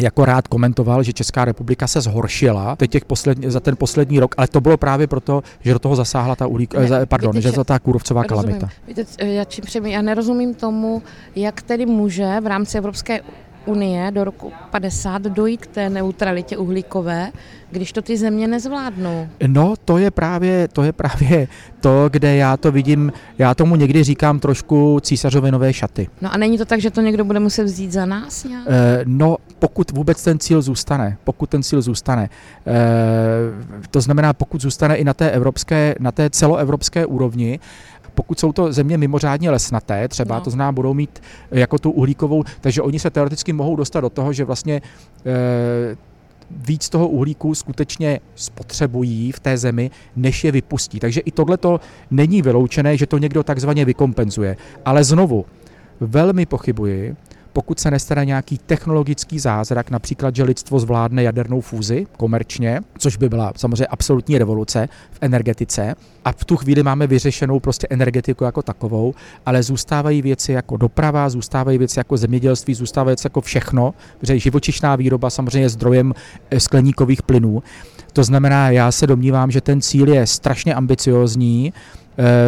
jako 0.00 0.24
rád 0.24 0.48
komentoval, 0.48 1.02
že 1.02 1.12
Česká 1.12 1.44
republika 1.44 1.86
se 1.86 2.00
zhoršila 2.00 2.76
teď 2.76 2.90
těch 2.90 3.04
poslední, 3.04 3.50
za 3.50 3.60
ten 3.60 3.76
poslední 3.76 4.20
rok, 4.20 4.34
ale 4.38 4.48
to 4.48 4.60
bylo 4.60 4.76
právě 4.76 5.06
proto, 5.06 5.42
že 5.60 5.72
do 5.72 5.78
toho 5.78 5.96
zasáhla 5.96 6.36
ta 6.36 6.46
uhlík, 6.46 6.74
ne, 6.74 6.88
eh, 7.02 7.06
pardon, 7.06 7.32
víte, 7.36 7.48
že 7.48 7.52
to 7.52 7.64
ta 7.64 7.78
kůrovcová 7.78 8.22
rozumím. 8.22 8.58
kalamita. 8.58 8.68
Víte, 8.88 9.04
já, 9.24 9.44
čím 9.44 9.86
já 9.86 10.02
nerozumím 10.02 10.54
tomu, 10.54 11.02
jak 11.36 11.62
tedy 11.62 11.86
může 11.86 12.40
v 12.40 12.46
rámci 12.46 12.78
Evropské 12.78 13.20
unie 13.68 14.10
do 14.10 14.24
roku 14.24 14.52
50 14.70 15.22
dojít 15.22 15.60
k 15.60 15.66
té 15.66 15.90
neutralitě 15.90 16.56
uhlíkové, 16.56 17.32
když 17.70 17.92
to 17.92 18.02
ty 18.02 18.16
země 18.16 18.48
nezvládnou? 18.48 19.28
No, 19.46 19.74
to 19.84 19.98
je 19.98 20.10
právě 20.10 20.68
to, 20.68 20.82
je 20.82 20.92
právě 20.92 21.48
to 21.80 22.08
kde 22.12 22.36
já 22.36 22.56
to 22.56 22.72
vidím, 22.72 23.12
já 23.38 23.54
tomu 23.54 23.76
někdy 23.76 24.04
říkám 24.04 24.40
trošku 24.40 25.00
císařové 25.00 25.50
nové 25.50 25.72
šaty. 25.72 26.08
No 26.20 26.34
a 26.34 26.36
není 26.36 26.58
to 26.58 26.64
tak, 26.64 26.80
že 26.80 26.90
to 26.90 27.00
někdo 27.00 27.24
bude 27.24 27.40
muset 27.40 27.64
vzít 27.64 27.92
za 27.92 28.06
nás 28.06 28.44
nějak? 28.44 28.66
E, 28.68 29.00
no, 29.04 29.36
pokud 29.58 29.90
vůbec 29.90 30.24
ten 30.24 30.38
cíl 30.38 30.62
zůstane, 30.62 31.16
pokud 31.24 31.50
ten 31.50 31.62
cíl 31.62 31.82
zůstane, 31.82 32.30
e, 32.66 33.88
to 33.90 34.00
znamená, 34.00 34.32
pokud 34.32 34.60
zůstane 34.60 34.96
i 34.96 35.04
na 35.04 35.14
té 35.14 35.30
evropské, 35.30 35.94
na 36.00 36.12
té 36.12 36.30
celoevropské 36.30 37.06
úrovni, 37.06 37.60
pokud 38.18 38.38
jsou 38.38 38.52
to 38.52 38.72
země 38.72 38.98
mimořádně 38.98 39.50
lesnaté, 39.50 40.08
třeba 40.08 40.34
no. 40.34 40.40
to 40.40 40.50
znamená, 40.50 40.72
budou 40.72 40.94
mít 40.94 41.22
jako 41.50 41.78
tu 41.78 41.90
uhlíkovou, 41.90 42.44
takže 42.60 42.82
oni 42.82 42.98
se 42.98 43.10
teoreticky 43.10 43.52
mohou 43.52 43.76
dostat 43.76 44.00
do 44.00 44.10
toho, 44.10 44.32
že 44.32 44.44
vlastně 44.44 44.82
e, 45.26 45.96
víc 46.50 46.88
toho 46.88 47.08
uhlíku 47.08 47.54
skutečně 47.54 48.20
spotřebují 48.34 49.32
v 49.32 49.40
té 49.40 49.58
zemi, 49.58 49.90
než 50.16 50.44
je 50.44 50.52
vypustí. 50.52 50.98
Takže 51.00 51.20
i 51.20 51.30
tohle 51.30 51.56
to 51.56 51.80
není 52.10 52.42
vyloučené, 52.42 52.96
že 52.96 53.06
to 53.06 53.18
někdo 53.18 53.42
takzvaně 53.42 53.84
vykompenzuje. 53.84 54.56
Ale 54.84 55.04
znovu, 55.04 55.46
velmi 56.00 56.46
pochybuji, 56.46 57.16
pokud 57.58 57.80
se 57.80 57.90
nestane 57.90 58.24
nějaký 58.24 58.58
technologický 58.58 59.38
zázrak, 59.38 59.90
například, 59.90 60.36
že 60.36 60.42
lidstvo 60.42 60.78
zvládne 60.80 61.22
jadernou 61.22 61.60
fúzi 61.60 62.06
komerčně, 62.16 62.80
což 62.98 63.16
by 63.16 63.28
byla 63.28 63.52
samozřejmě 63.56 63.86
absolutní 63.86 64.38
revoluce 64.38 64.88
v 65.10 65.18
energetice, 65.20 65.94
a 66.24 66.32
v 66.32 66.44
tu 66.44 66.56
chvíli 66.56 66.82
máme 66.82 67.06
vyřešenou 67.06 67.60
prostě 67.60 67.86
energetiku 67.90 68.44
jako 68.44 68.62
takovou, 68.62 69.14
ale 69.46 69.62
zůstávají 69.62 70.22
věci 70.22 70.52
jako 70.52 70.76
doprava, 70.76 71.28
zůstávají 71.28 71.78
věci 71.78 71.98
jako 72.00 72.16
zemědělství, 72.16 72.74
zůstávají 72.74 73.12
věci 73.12 73.26
jako 73.26 73.40
všechno, 73.40 73.94
protože 74.20 74.38
živočišná 74.38 74.96
výroba 74.96 75.30
samozřejmě 75.30 75.60
je 75.60 75.68
zdrojem 75.68 76.14
eh, 76.50 76.60
skleníkových 76.60 77.22
plynů. 77.22 77.62
To 78.12 78.24
znamená, 78.24 78.70
já 78.70 78.92
se 78.92 79.06
domnívám, 79.06 79.50
že 79.50 79.60
ten 79.60 79.80
cíl 79.80 80.08
je 80.08 80.26
strašně 80.26 80.74
ambiciozní, 80.74 81.72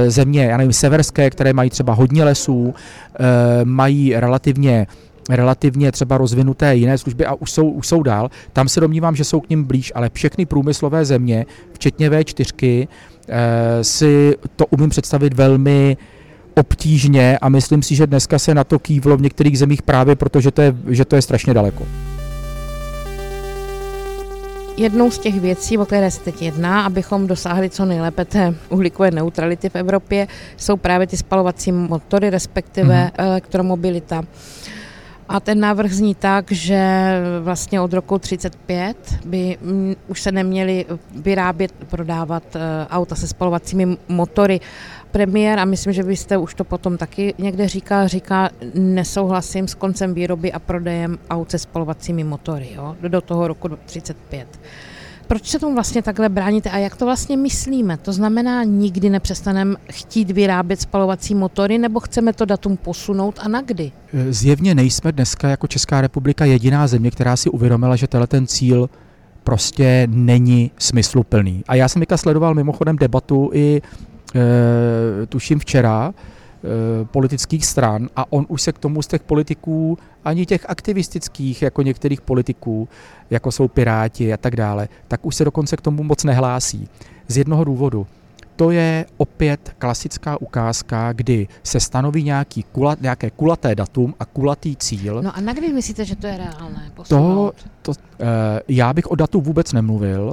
země, 0.08 0.44
já 0.44 0.56
nevím, 0.56 0.72
severské, 0.72 1.30
které 1.30 1.52
mají 1.52 1.70
třeba 1.70 1.92
hodně 1.92 2.24
lesů, 2.24 2.74
eh, 2.74 3.64
mají 3.64 4.14
relativně 4.16 4.86
relativně 5.30 5.92
třeba 5.92 6.18
rozvinuté 6.18 6.76
jiné 6.76 6.98
služby 6.98 7.26
a 7.26 7.34
už 7.34 7.50
jsou, 7.50 7.68
už 7.70 7.86
jsou 7.86 8.02
dál, 8.02 8.30
tam 8.52 8.68
se 8.68 8.80
domnívám, 8.80 9.16
že 9.16 9.24
jsou 9.24 9.40
k 9.40 9.50
ním 9.50 9.64
blíž, 9.64 9.92
ale 9.94 10.10
všechny 10.12 10.46
průmyslové 10.46 11.04
země, 11.04 11.46
včetně 11.72 12.10
V4, 12.10 12.88
eh, 13.28 13.84
si 13.84 14.36
to 14.56 14.66
umím 14.66 14.90
představit 14.90 15.34
velmi 15.34 15.96
obtížně 16.54 17.38
a 17.38 17.48
myslím 17.48 17.82
si, 17.82 17.94
že 17.94 18.06
dneska 18.06 18.38
se 18.38 18.54
na 18.54 18.64
to 18.64 18.78
kývlo 18.78 19.16
v 19.16 19.22
některých 19.22 19.58
zemích 19.58 19.82
právě 19.82 20.16
proto, 20.16 20.40
že 20.40 20.50
to 20.50 20.62
je, 20.62 20.74
že 20.88 21.04
to 21.04 21.16
je 21.16 21.22
strašně 21.22 21.54
daleko. 21.54 21.86
Jednou 24.80 25.10
z 25.10 25.18
těch 25.18 25.40
věcí, 25.40 25.78
o 25.78 25.86
které 25.86 26.10
se 26.10 26.20
teď 26.20 26.42
jedná, 26.42 26.84
abychom 26.84 27.26
dosáhli 27.26 27.70
co 27.70 27.84
nejlépe 27.84 28.24
té 28.24 28.54
uhlíkové 28.68 29.10
neutrality 29.10 29.68
v 29.68 29.76
Evropě, 29.76 30.28
jsou 30.56 30.76
právě 30.76 31.06
ty 31.06 31.16
spalovací 31.16 31.72
motory, 31.72 32.30
respektive 32.30 32.94
mm-hmm. 32.94 33.24
elektromobilita. 33.24 34.22
A 35.28 35.40
ten 35.40 35.60
návrh 35.60 35.92
zní 35.92 36.14
tak, 36.14 36.52
že 36.52 37.12
vlastně 37.40 37.80
od 37.80 37.92
roku 37.92 38.18
35 38.18 38.96
by 39.24 39.58
mm, 39.62 39.94
už 40.08 40.22
se 40.22 40.32
neměly 40.32 40.86
vyrábět, 41.16 41.72
prodávat 41.72 42.42
eh, 42.56 42.86
auta 42.90 43.14
se 43.14 43.28
spalovacími 43.28 43.96
motory. 44.08 44.60
Premiér, 45.10 45.58
a 45.58 45.64
myslím, 45.64 45.92
že 45.92 46.02
byste 46.02 46.36
už 46.36 46.54
to 46.54 46.64
potom 46.64 46.96
taky 46.96 47.34
někde 47.38 47.68
říkal, 47.68 48.08
říká, 48.08 48.50
nesouhlasím 48.74 49.68
s 49.68 49.74
koncem 49.74 50.14
výroby 50.14 50.52
a 50.52 50.58
prodejem 50.58 51.18
aut 51.30 51.50
se 51.50 51.58
spalovacími 51.58 52.24
motory 52.24 52.68
jo, 52.76 52.96
do 53.08 53.20
toho 53.20 53.48
roku 53.48 53.68
35 53.86 54.48
proč 55.30 55.46
se 55.46 55.58
tomu 55.58 55.74
vlastně 55.74 56.02
takhle 56.02 56.28
bráníte 56.28 56.70
a 56.70 56.78
jak 56.78 56.96
to 56.96 57.04
vlastně 57.04 57.36
myslíme? 57.36 57.96
To 57.96 58.12
znamená, 58.12 58.64
nikdy 58.64 59.10
nepřestaneme 59.10 59.76
chtít 59.90 60.30
vyrábět 60.30 60.80
spalovací 60.80 61.34
motory 61.34 61.78
nebo 61.78 62.00
chceme 62.00 62.32
to 62.32 62.44
datum 62.44 62.76
posunout 62.76 63.38
a 63.42 63.48
na 63.48 63.60
kdy? 63.60 63.92
Zjevně 64.30 64.74
nejsme 64.74 65.12
dneska 65.12 65.48
jako 65.48 65.66
Česká 65.66 66.00
republika 66.00 66.44
jediná 66.44 66.86
země, 66.86 67.10
která 67.10 67.36
si 67.36 67.50
uvědomila, 67.50 67.96
že 67.96 68.06
tenhle 68.06 68.26
ten 68.26 68.46
cíl 68.46 68.90
prostě 69.44 70.06
není 70.10 70.70
smysluplný. 70.78 71.64
A 71.68 71.74
já 71.74 71.88
jsem 71.88 72.02
sledoval 72.16 72.54
mimochodem 72.54 72.96
debatu 72.96 73.50
i 73.52 73.82
tuším 75.28 75.58
včera, 75.58 76.14
Eh, 76.64 77.04
politických 77.04 77.66
stran 77.66 78.08
a 78.16 78.32
on 78.32 78.46
už 78.48 78.62
se 78.62 78.72
k 78.72 78.78
tomu 78.78 79.02
z 79.02 79.06
těch 79.06 79.22
politiků, 79.22 79.98
ani 80.24 80.46
těch 80.46 80.70
aktivistických, 80.70 81.62
jako 81.62 81.82
některých 81.82 82.20
politiků, 82.20 82.88
jako 83.30 83.52
jsou 83.52 83.68
Piráti 83.68 84.32
a 84.32 84.36
tak 84.36 84.56
dále, 84.56 84.88
tak 85.08 85.26
už 85.26 85.36
se 85.36 85.44
dokonce 85.44 85.76
k 85.76 85.80
tomu 85.80 86.02
moc 86.02 86.24
nehlásí. 86.24 86.88
Z 87.28 87.36
jednoho 87.36 87.64
důvodu. 87.64 88.06
To 88.56 88.70
je 88.70 89.06
opět 89.16 89.74
klasická 89.78 90.40
ukázka, 90.40 91.12
kdy 91.12 91.48
se 91.62 91.80
stanoví 91.80 92.22
nějaký 92.22 92.62
kulat, 92.62 93.00
nějaké 93.00 93.30
kulaté 93.30 93.74
datum 93.74 94.14
a 94.20 94.24
kulatý 94.24 94.76
cíl. 94.76 95.22
No 95.22 95.36
a 95.36 95.40
na 95.40 95.52
kdy 95.52 95.72
myslíte, 95.72 96.04
že 96.04 96.16
to 96.16 96.26
je 96.26 96.36
reálné? 96.36 96.92
To, 97.08 97.52
to, 97.82 97.90
uh, 97.90 97.96
já 98.68 98.92
bych 98.92 99.06
o 99.06 99.14
datu 99.14 99.40
vůbec 99.40 99.72
nemluvil, 99.72 100.32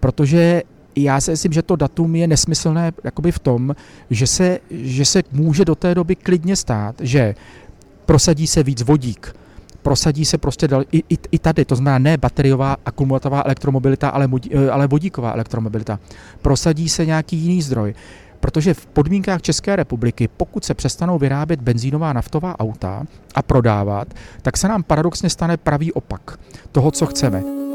protože 0.00 0.62
já 1.02 1.20
si 1.20 1.30
myslím, 1.30 1.52
že 1.52 1.62
to 1.62 1.76
datum 1.76 2.16
je 2.16 2.26
nesmyslné 2.26 2.92
jakoby 3.04 3.32
v 3.32 3.38
tom, 3.38 3.74
že 4.10 4.26
se, 4.26 4.58
že 4.70 5.04
se 5.04 5.22
může 5.32 5.64
do 5.64 5.74
té 5.74 5.94
doby 5.94 6.16
klidně 6.16 6.56
stát, 6.56 6.94
že 7.00 7.34
prosadí 8.06 8.46
se 8.46 8.62
víc 8.62 8.82
vodík, 8.82 9.36
prosadí 9.82 10.24
se 10.24 10.38
prostě 10.38 10.68
dal, 10.68 10.84
i, 10.92 11.02
i, 11.08 11.18
i 11.32 11.38
tady, 11.38 11.64
to 11.64 11.76
znamená 11.76 11.98
ne 11.98 12.16
bateriová 12.16 12.76
akumulatová 12.86 13.42
elektromobilita, 13.44 14.08
ale, 14.08 14.28
eh, 14.50 14.70
ale 14.70 14.86
vodíková 14.86 15.32
elektromobilita. 15.32 15.98
Prosadí 16.42 16.88
se 16.88 17.06
nějaký 17.06 17.36
jiný 17.36 17.62
zdroj. 17.62 17.94
Protože 18.40 18.74
v 18.74 18.86
podmínkách 18.86 19.42
České 19.42 19.76
republiky, 19.76 20.28
pokud 20.36 20.64
se 20.64 20.74
přestanou 20.74 21.18
vyrábět 21.18 21.60
benzínová 21.60 22.12
naftová 22.12 22.60
auta 22.60 23.04
a 23.34 23.42
prodávat, 23.42 24.14
tak 24.42 24.56
se 24.56 24.68
nám 24.68 24.82
paradoxně 24.82 25.30
stane 25.30 25.56
pravý 25.56 25.92
opak 25.92 26.38
toho, 26.72 26.90
co 26.90 27.06
chceme. 27.06 27.67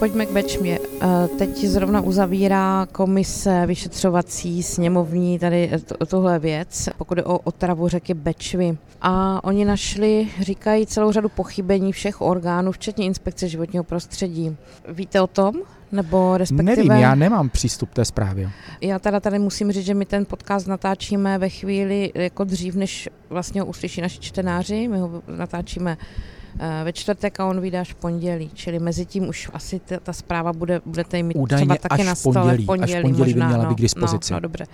Pojďme 0.00 0.26
k 0.26 0.30
Bečmě. 0.30 0.78
Eh, 1.02 1.28
teď 1.38 1.64
zrovna 1.64 2.00
uzavírá 2.00 2.86
komise 2.92 3.66
vyšetřovací 3.66 4.62
sněmovní 4.62 5.38
tady 5.38 5.70
tohle 6.06 6.38
věc, 6.38 6.88
pokud 6.98 7.18
je 7.18 7.24
o 7.24 7.38
otravu 7.38 7.88
řeky 7.88 8.14
Bečvy. 8.14 8.78
A 9.02 9.44
oni 9.44 9.64
našli, 9.64 10.28
říkají, 10.40 10.86
celou 10.86 11.12
řadu 11.12 11.28
pochybení 11.28 11.92
všech 11.92 12.20
orgánů, 12.20 12.72
včetně 12.72 13.06
inspekce 13.06 13.48
životního 13.48 13.84
prostředí. 13.84 14.56
Víte 14.88 15.20
o 15.20 15.26
tom? 15.26 15.54
Nebo 15.92 16.36
respektive... 16.36 16.76
Nevím, 16.76 16.92
já 16.92 17.14
nemám 17.14 17.48
přístup 17.48 17.90
k 17.90 17.94
té 17.94 18.04
zprávě. 18.04 18.50
Já 18.80 18.98
teda 18.98 19.20
tady 19.20 19.38
musím 19.38 19.72
říct, 19.72 19.86
že 19.86 19.94
my 19.94 20.04
ten 20.04 20.24
podcast 20.26 20.66
natáčíme 20.66 21.38
ve 21.38 21.48
chvíli 21.48 22.12
jako 22.14 22.44
dřív, 22.44 22.74
než 22.74 23.08
vlastně 23.30 23.60
ho 23.60 23.66
uslyší 23.66 24.00
naši 24.00 24.20
čtenáři. 24.20 24.88
My 24.88 24.98
ho 24.98 25.22
natáčíme 25.36 25.96
Eh, 26.00 26.39
ve 26.84 26.92
čtvrtek 26.92 27.40
a 27.40 27.46
on 27.46 27.60
vydá 27.60 27.80
až 27.80 27.92
v 27.92 27.94
pondělí, 27.94 28.50
čili 28.54 28.78
mezi 28.78 29.06
tím 29.06 29.28
už 29.28 29.50
asi 29.52 29.78
ta, 29.78 30.00
ta 30.00 30.12
zpráva 30.12 30.52
bude, 30.52 30.80
budete 30.86 31.16
jí 31.16 31.22
mít 31.22 31.34
Údajně 31.36 31.64
třeba 31.64 31.88
taky 31.88 32.04
na 32.04 32.14
stole 32.14 32.34
pondělí, 32.34 32.64
v 32.64 32.66
pondělí, 32.66 32.94
až 32.94 33.02
pondělí 33.02 33.34
možná, 33.34 33.46
by 33.46 33.52
měla 33.52 33.64
no, 33.64 33.70
být 33.70 33.78
k 33.78 33.80
dispozici. 33.80 34.32
No, 34.32 34.36
no, 34.36 34.40
dobře. 34.40 34.66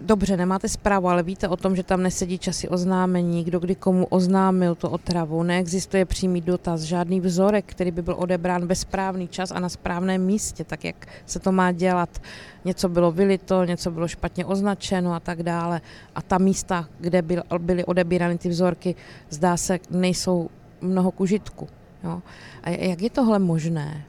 dobře, 0.00 0.36
nemáte 0.36 0.68
zprávu, 0.68 1.08
ale 1.08 1.22
víte 1.22 1.48
o 1.48 1.56
tom, 1.56 1.76
že 1.76 1.82
tam 1.82 2.02
nesedí 2.02 2.38
časy 2.38 2.68
oznámení, 2.68 3.44
kdo 3.44 3.60
kdy 3.60 3.74
komu 3.74 4.06
oznámil 4.06 4.74
to 4.74 4.90
otravu, 4.90 5.42
neexistuje 5.42 6.04
přímý 6.04 6.40
dotaz, 6.40 6.80
žádný 6.80 7.20
vzorek, 7.20 7.64
který 7.66 7.90
by 7.90 8.02
byl 8.02 8.14
odebrán 8.18 8.66
ve 8.66 8.74
správný 8.74 9.28
čas 9.28 9.50
a 9.50 9.60
na 9.60 9.68
správném 9.68 10.24
místě, 10.24 10.64
tak 10.64 10.84
jak 10.84 11.06
se 11.26 11.38
to 11.38 11.52
má 11.52 11.72
dělat. 11.72 12.22
Něco 12.64 12.88
bylo 12.88 13.12
vylito, 13.12 13.64
něco 13.64 13.90
bylo 13.90 14.08
špatně 14.08 14.44
označeno 14.44 15.14
a 15.14 15.20
tak 15.20 15.42
dále. 15.42 15.80
A 16.14 16.22
ta 16.22 16.38
místa, 16.38 16.88
kde 17.00 17.22
byly 17.58 17.84
odebírány 17.84 18.38
ty 18.38 18.48
vzorky, 18.48 18.94
zdá 19.30 19.56
se, 19.56 19.78
nejsou 19.90 20.48
mnoho 20.80 21.10
kužitku. 21.10 21.68
Jo. 22.04 22.22
A 22.62 22.70
jak 22.70 23.02
je 23.02 23.10
tohle 23.10 23.38
možné? 23.38 24.04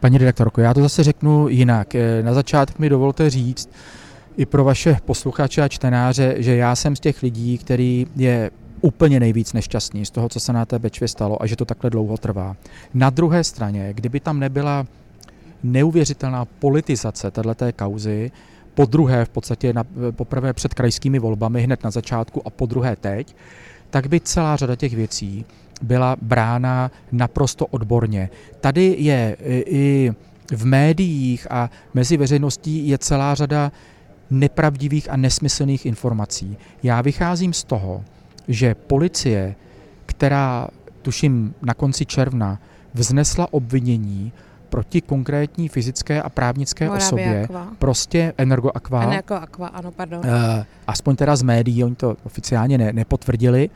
Paní 0.00 0.18
redaktorko, 0.18 0.60
já 0.60 0.74
to 0.74 0.80
zase 0.80 1.02
řeknu 1.02 1.48
jinak. 1.48 1.94
Eh, 1.94 2.22
na 2.22 2.34
začátek 2.34 2.78
mi 2.78 2.88
dovolte 2.88 3.30
říct, 3.30 3.68
i 4.36 4.46
pro 4.46 4.64
vaše 4.64 4.96
posluchače 5.04 5.62
a 5.62 5.68
čtenáře, 5.68 6.34
že 6.38 6.56
já 6.56 6.76
jsem 6.76 6.96
z 6.96 7.00
těch 7.00 7.22
lidí, 7.22 7.58
který 7.58 8.06
je 8.16 8.50
úplně 8.80 9.20
nejvíc 9.20 9.52
nešťastní 9.52 10.06
z 10.06 10.10
toho, 10.10 10.28
co 10.28 10.40
se 10.40 10.52
na 10.52 10.64
té 10.64 10.78
Bečvě 10.78 11.08
stalo 11.08 11.42
a 11.42 11.46
že 11.46 11.56
to 11.56 11.64
takhle 11.64 11.90
dlouho 11.90 12.16
trvá. 12.16 12.56
Na 12.94 13.10
druhé 13.10 13.44
straně, 13.44 13.92
kdyby 13.92 14.20
tam 14.20 14.40
nebyla 14.40 14.86
neuvěřitelná 15.62 16.44
politizace 16.44 17.30
této 17.30 17.66
kauzy, 17.76 18.30
po 18.74 18.86
druhé 18.86 19.24
v 19.24 19.28
podstatě 19.28 19.72
na, 19.72 19.84
poprvé 20.10 20.52
před 20.52 20.74
krajskými 20.74 21.18
volbami 21.18 21.62
hned 21.62 21.84
na 21.84 21.90
začátku 21.90 22.42
a 22.46 22.50
po 22.50 22.66
druhé 22.66 22.96
teď, 22.96 23.36
tak 23.90 24.06
by 24.06 24.20
celá 24.20 24.56
řada 24.56 24.76
těch 24.76 24.94
věcí 24.94 25.44
byla 25.82 26.16
brána 26.22 26.90
naprosto 27.12 27.66
odborně. 27.66 28.30
Tady 28.60 28.96
je 28.98 29.36
i 29.66 30.12
v 30.50 30.66
médiích 30.66 31.46
a 31.50 31.70
mezi 31.94 32.16
veřejností 32.16 32.88
je 32.88 32.98
celá 32.98 33.34
řada 33.34 33.72
nepravdivých 34.30 35.10
a 35.10 35.16
nesmyslných 35.16 35.86
informací. 35.86 36.56
Já 36.82 37.00
vycházím 37.02 37.52
z 37.52 37.64
toho, 37.64 38.04
že 38.48 38.74
policie, 38.74 39.54
která 40.06 40.68
tuším 41.02 41.54
na 41.62 41.74
konci 41.74 42.06
června 42.06 42.60
vznesla 42.94 43.52
obvinění 43.52 44.32
proti 44.68 45.00
konkrétní 45.00 45.68
fyzické 45.68 46.22
a 46.22 46.28
právnické 46.28 46.84
Moravia 46.84 47.06
osobě, 47.06 47.44
Aqua. 47.44 47.68
prostě 47.78 48.32
Energoaqua, 48.38 49.02
Energo 49.02 49.34
Aqua, 49.34 49.66
ano, 49.66 49.90
pardon. 49.90 50.18
uh, 50.18 50.64
aspoň 50.86 51.16
teda 51.16 51.36
z 51.36 51.42
médií, 51.42 51.84
oni 51.84 51.94
to 51.94 52.16
oficiálně 52.24 52.78
ne, 52.78 52.92
nepotvrdili, 52.92 53.70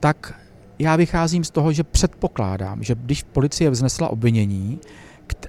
tak 0.00 0.34
já 0.82 0.96
vycházím 0.96 1.44
z 1.44 1.50
toho, 1.50 1.72
že 1.72 1.84
předpokládám, 1.84 2.82
že 2.82 2.94
když 2.94 3.22
policie 3.22 3.70
vznesla 3.70 4.08
obvinění, 4.08 4.78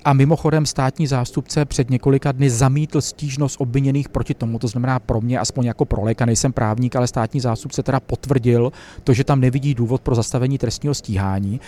a 0.05 0.13
mimochodem 0.13 0.65
státní 0.65 1.07
zástupce 1.07 1.65
před 1.65 1.89
několika 1.89 2.31
dny 2.31 2.49
zamítl 2.49 3.01
stížnost 3.01 3.61
obviněných 3.61 4.09
proti 4.09 4.33
tomu, 4.33 4.59
to 4.59 4.67
znamená 4.67 4.99
pro 4.99 5.21
mě, 5.21 5.39
aspoň 5.39 5.65
jako 5.65 5.85
pro 5.85 6.03
léka, 6.03 6.25
nejsem 6.25 6.53
právník, 6.53 6.95
ale 6.95 7.07
státní 7.07 7.39
zástupce 7.39 7.83
teda 7.83 7.99
potvrdil 7.99 8.71
to, 9.03 9.13
že 9.13 9.23
tam 9.23 9.39
nevidí 9.39 9.73
důvod 9.73 10.01
pro 10.01 10.15
zastavení 10.15 10.57
trestního 10.57 10.93
stíhání, 10.93 11.61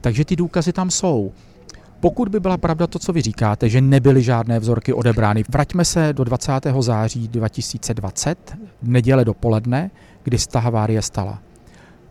takže 0.00 0.24
ty 0.24 0.36
důkazy 0.36 0.72
tam 0.72 0.90
jsou. 0.90 1.32
Pokud 2.00 2.28
by 2.28 2.40
byla 2.40 2.56
pravda 2.56 2.86
to, 2.86 2.98
co 2.98 3.12
vy 3.12 3.22
říkáte, 3.22 3.68
že 3.68 3.80
nebyly 3.80 4.22
žádné 4.22 4.60
vzorky 4.60 4.92
odebrány, 4.92 5.44
vraťme 5.48 5.84
se 5.84 6.12
do 6.12 6.24
20. 6.24 6.52
září 6.80 7.28
2020, 7.28 8.56
neděle 8.82 9.24
dopoledne, 9.24 9.90
kdy 10.22 10.38
se 10.38 10.48
ta 10.48 10.60
havárie 10.60 11.02
stala. 11.02 11.38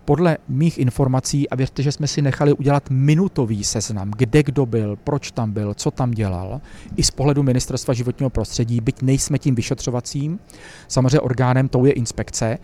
Podle 0.09 0.37
mých 0.47 0.77
informací, 0.77 1.49
a 1.49 1.55
věřte, 1.55 1.83
že 1.83 1.91
jsme 1.91 2.07
si 2.07 2.21
nechali 2.21 2.53
udělat 2.53 2.89
minutový 2.89 3.63
seznam, 3.63 4.11
kde 4.17 4.43
kdo 4.43 4.65
byl, 4.65 4.95
proč 5.03 5.31
tam 5.31 5.51
byl, 5.51 5.73
co 5.73 5.91
tam 5.91 6.11
dělal, 6.11 6.61
i 6.95 7.03
z 7.03 7.11
pohledu 7.11 7.43
Ministerstva 7.43 7.93
životního 7.93 8.29
prostředí, 8.29 8.81
byť 8.81 9.01
nejsme 9.01 9.39
tím 9.39 9.55
vyšetřovacím, 9.55 10.39
samozřejmě 10.87 11.19
orgánem 11.19 11.67
tou 11.69 11.85
je 11.85 11.91
inspekce, 11.91 12.57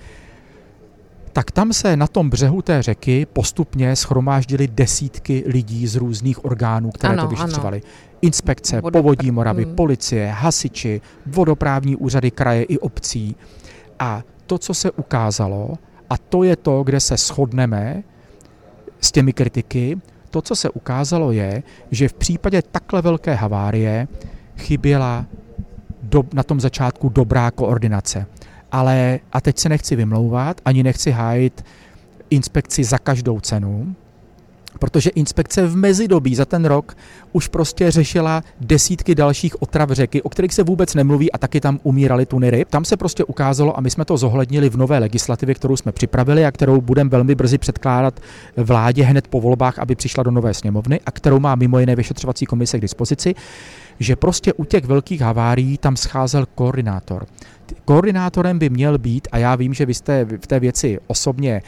tak 1.34 1.52
tam 1.52 1.74
se 1.74 1.98
na 1.98 2.08
tom 2.08 2.30
břehu 2.30 2.62
té 2.62 2.82
řeky 2.82 3.25
postupně 3.34 3.96
schromáždily 3.96 4.68
desítky 4.68 5.44
lidí 5.48 5.88
z 5.88 5.96
různých 5.96 6.46
orgánů, 6.46 6.92
které 6.92 7.14
Ano, 7.14 7.24
to 7.24 7.30
vyšetřovaly. 7.30 7.82
ano. 7.84 7.92
Inspekce, 8.22 8.80
Vodopr- 8.80 8.92
povodí 8.92 9.32
Moravy, 9.32 9.66
mm. 9.66 9.75
policie, 9.75 10.28
hasiči, 10.28 11.02
vodoprávní 11.25 11.96
úřady 11.96 12.32
kraje 12.32 12.64
i 12.64 12.80
obcí. 12.80 13.36
A 14.00 14.24
to, 14.46 14.58
co 14.58 14.74
se 14.74 14.92
ukázalo, 14.92 15.78
a 16.10 16.18
to 16.18 16.44
je 16.44 16.56
to, 16.56 16.84
kde 16.84 17.00
se 17.00 17.18
shodneme 17.18 18.04
s 19.02 19.12
těmi 19.12 19.34
kritiky, 19.34 19.98
to, 20.30 20.42
co 20.42 20.56
se 20.56 20.70
ukázalo, 20.70 21.32
je, 21.32 21.64
že 21.92 22.10
v 22.10 22.14
případě 22.14 22.62
takhle 22.62 23.02
velké 23.02 23.34
havárie 23.34 24.08
chyběla 24.58 25.26
do, 26.04 26.24
na 26.34 26.44
tom 26.44 26.60
začátku 26.60 27.10
dobrá 27.10 27.52
koordinace. 27.52 28.26
Ale, 28.72 29.20
a 29.32 29.42
teď 29.42 29.58
se 29.58 29.70
nechci 29.70 29.96
vymlouvat, 29.96 30.62
ani 30.66 30.84
nechci 30.84 31.12
hájit 31.12 31.66
inspekci 32.30 32.84
za 32.84 32.98
každou 32.98 33.40
cenu, 33.40 33.96
protože 34.79 35.10
inspekce 35.10 35.67
v 35.67 35.75
mezidobí 35.75 36.36
za 36.36 36.46
ten 36.46 36.65
rok 36.65 36.98
už 37.34 37.48
prostě 37.48 37.91
řešila 37.91 38.44
desítky 38.62 39.15
dalších 39.15 39.62
otrav 39.62 39.89
řeky, 39.89 40.22
o 40.22 40.29
kterých 40.29 40.53
se 40.53 40.63
vůbec 40.63 40.94
nemluví 40.94 41.32
a 41.32 41.38
taky 41.38 41.62
tam 41.62 41.79
umíraly 41.84 42.25
tuny 42.25 42.51
ryb. 42.51 42.70
Tam 42.70 42.86
se 42.86 42.98
prostě 42.98 43.24
ukázalo 43.24 43.77
a 43.77 43.82
my 43.82 43.89
jsme 43.89 44.05
to 44.05 44.17
zohlednili 44.17 44.70
v 44.70 44.77
nové 44.77 44.98
legislativě, 44.98 45.55
kterou 45.55 45.77
jsme 45.77 45.92
připravili 45.92 46.46
a 46.46 46.51
kterou 46.51 46.81
budeme 46.81 47.09
velmi 47.09 47.35
brzy 47.35 47.57
předkládat 47.57 48.20
vládě 48.57 49.03
hned 49.03 49.27
po 49.27 49.42
volbách, 49.42 49.79
aby 49.79 49.96
přišla 49.96 50.24
do 50.24 50.31
nové 50.31 50.53
sněmovny 50.53 51.00
a 51.05 51.11
kterou 51.11 51.40
má 51.40 51.55
mimo 51.55 51.79
jiné 51.79 51.96
vyšetřovací 51.96 52.46
komise 52.46 52.77
k 52.77 52.81
dispozici, 52.81 53.35
že 54.00 54.16
prostě 54.16 54.53
u 54.53 54.66
těch 54.66 54.85
velkých 54.85 55.22
havárií 55.22 55.77
tam 55.77 55.96
scházel 55.96 56.46
koordinátor. 56.55 57.25
Koordinátorem 57.85 58.59
by 58.59 58.70
měl 58.70 58.98
být, 58.98 59.27
a 59.31 59.38
já 59.38 59.55
vím, 59.55 59.74
že 59.74 59.85
vy 59.85 59.94
jste 59.94 60.25
v 60.25 60.48
té 60.48 60.59
věci 60.59 61.00
osobně 61.07 61.61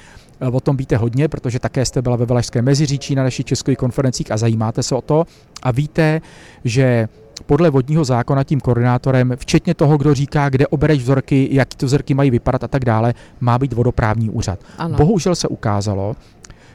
o 0.51 0.59
tom 0.59 0.77
víte 0.77 0.97
hodně, 0.97 1.27
protože 1.27 1.59
také 1.59 1.85
jste 1.85 2.01
byla 2.01 2.15
ve 2.15 2.25
Valašském 2.25 2.65
Meziříčí 2.65 3.15
na 3.15 3.23
našich 3.23 3.45
českých 3.45 3.77
konferencích 3.77 4.31
a 4.31 4.37
zajímáte 4.37 4.83
se 4.83 4.95
o 4.95 5.01
to 5.01 5.25
a 5.63 5.71
víte, 5.71 6.21
že 6.63 7.07
podle 7.45 7.69
vodního 7.69 8.05
zákona 8.05 8.43
tím 8.43 8.59
koordinátorem, 8.59 9.33
včetně 9.35 9.73
toho, 9.73 9.97
kdo 9.97 10.13
říká, 10.13 10.49
kde 10.49 10.67
obereš 10.67 11.01
vzorky, 11.03 11.49
jak 11.51 11.75
ty 11.75 11.85
vzorky 11.85 12.13
mají 12.13 12.31
vypadat 12.31 12.63
a 12.63 12.67
tak 12.67 12.85
dále, 12.85 13.13
má 13.39 13.59
být 13.59 13.73
vodoprávní 13.73 14.29
úřad. 14.29 14.59
Ano. 14.77 14.97
Bohužel 14.97 15.35
se 15.35 15.47
ukázalo, 15.47 16.15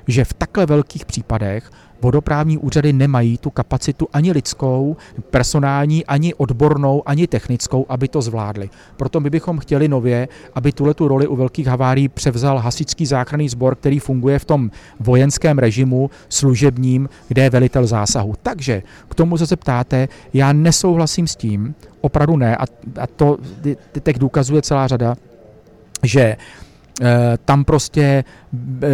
že 0.09 0.25
v 0.25 0.33
takhle 0.33 0.67
velkých 0.67 1.07
případech 1.07 1.71
vodoprávní 2.03 2.59
úřady 2.59 2.93
nemají 2.93 3.39
tu 3.39 3.51
kapacitu 3.51 4.09
ani 4.13 4.33
lidskou, 4.33 4.97
personální, 5.31 6.07
ani 6.07 6.35
odbornou, 6.35 7.03
ani 7.07 7.27
technickou, 7.27 7.87
aby 7.89 8.09
to 8.09 8.23
zvládli. 8.23 8.71
Proto 8.97 9.21
my 9.21 9.31
bychom 9.31 9.59
chtěli 9.59 9.89
nově, 9.89 10.29
aby 10.55 10.73
tuhle 10.73 10.95
tu 10.95 11.09
roli 11.09 11.27
u 11.27 11.37
velkých 11.37 11.67
havárií 11.67 12.09
převzal 12.09 12.59
hasičský 12.59 13.07
záchranný 13.07 13.49
sbor, 13.49 13.75
který 13.75 13.99
funguje 13.99 14.39
v 14.39 14.45
tom 14.45 14.71
vojenském 15.01 15.59
režimu 15.59 16.11
služebním, 16.29 17.09
kde 17.29 17.43
je 17.43 17.51
velitel 17.51 17.87
zásahu. 17.87 18.35
Takže 18.43 18.83
k 19.09 19.15
tomu, 19.15 19.39
se 19.39 19.57
ptáte, 19.57 20.09
já 20.35 20.53
nesouhlasím 20.53 21.27
s 21.27 21.37
tím, 21.37 21.75
opravdu 22.01 22.37
ne, 22.37 22.57
a, 22.57 22.65
a 23.01 23.07
to 23.07 23.39
těch 24.03 24.19
důkazů 24.19 24.57
je 24.57 24.63
celá 24.63 24.87
řada, 24.87 25.15
že 26.03 26.37
Eh, 27.01 27.39
tam 27.45 27.65
prostě 27.65 28.25
eh, 28.83 28.89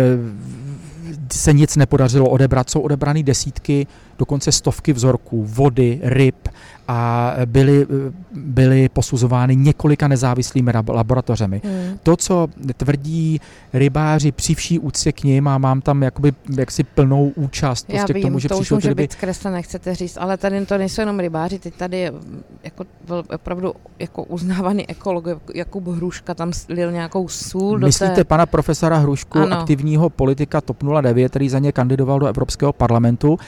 se 1.32 1.52
nic 1.52 1.76
nepodařilo 1.76 2.30
odebrat, 2.30 2.70
jsou 2.70 2.80
odebrané 2.80 3.22
desítky, 3.22 3.86
dokonce 4.18 4.52
stovky 4.52 4.92
vzorků 4.92 5.44
vody, 5.44 6.00
ryb 6.02 6.48
a 6.88 7.32
byly, 7.46 7.86
byly 8.34 8.88
posuzovány 8.88 9.56
několika 9.56 10.08
nezávislými 10.08 10.72
laboratořemi. 10.88 11.60
Hmm. 11.64 11.98
To, 12.02 12.16
co 12.16 12.48
tvrdí 12.76 13.40
rybáři 13.72 14.32
při 14.32 14.54
vší 14.54 14.78
úctě 14.78 15.12
k 15.12 15.22
ním 15.24 15.48
a 15.48 15.58
mám 15.58 15.80
tam 15.80 16.02
jakoby 16.02 16.32
jaksi 16.56 16.84
plnou 16.84 17.32
účast 17.36 17.86
Já 17.90 17.96
prostě 17.98 18.12
vím, 18.12 18.22
k 18.22 18.26
tomu, 18.26 18.38
že 18.38 18.48
to 18.48 18.58
už 18.58 18.70
může 18.70 18.88
ryby. 18.88 19.02
být 19.02 19.12
zkreslené, 19.12 19.62
chcete 19.62 19.94
říct, 19.94 20.18
ale 20.20 20.36
tady 20.36 20.66
to 20.66 20.78
nejsou 20.78 21.02
jenom 21.02 21.18
rybáři, 21.18 21.58
teď 21.58 21.74
tady 21.74 21.98
je 21.98 22.10
mm, 22.10 22.42
jako 22.64 22.84
vel- 23.08 23.24
opravdu 23.34 23.72
jako 23.98 24.22
uznávaný 24.22 24.90
ekolog 24.90 25.24
Jakub 25.54 25.86
Hruška 25.88 26.34
tam 26.34 26.52
lil 26.68 26.92
nějakou 26.92 27.28
sůl 27.28 27.78
Myslíte 27.78 28.08
do 28.10 28.14
té... 28.14 28.24
pana 28.24 28.46
profesora 28.46 28.98
Hrušku, 28.98 29.38
Ano. 29.38 29.60
aktivního 29.60 30.10
politika 30.10 30.60
TOP 30.60 30.76
09, 31.02 31.28
který 31.28 31.48
za 31.48 31.58
ně 31.58 31.72
kandidoval 31.72 32.18
do 32.18 32.26
Evropského 32.26 32.72
parlamentu? 32.72 33.38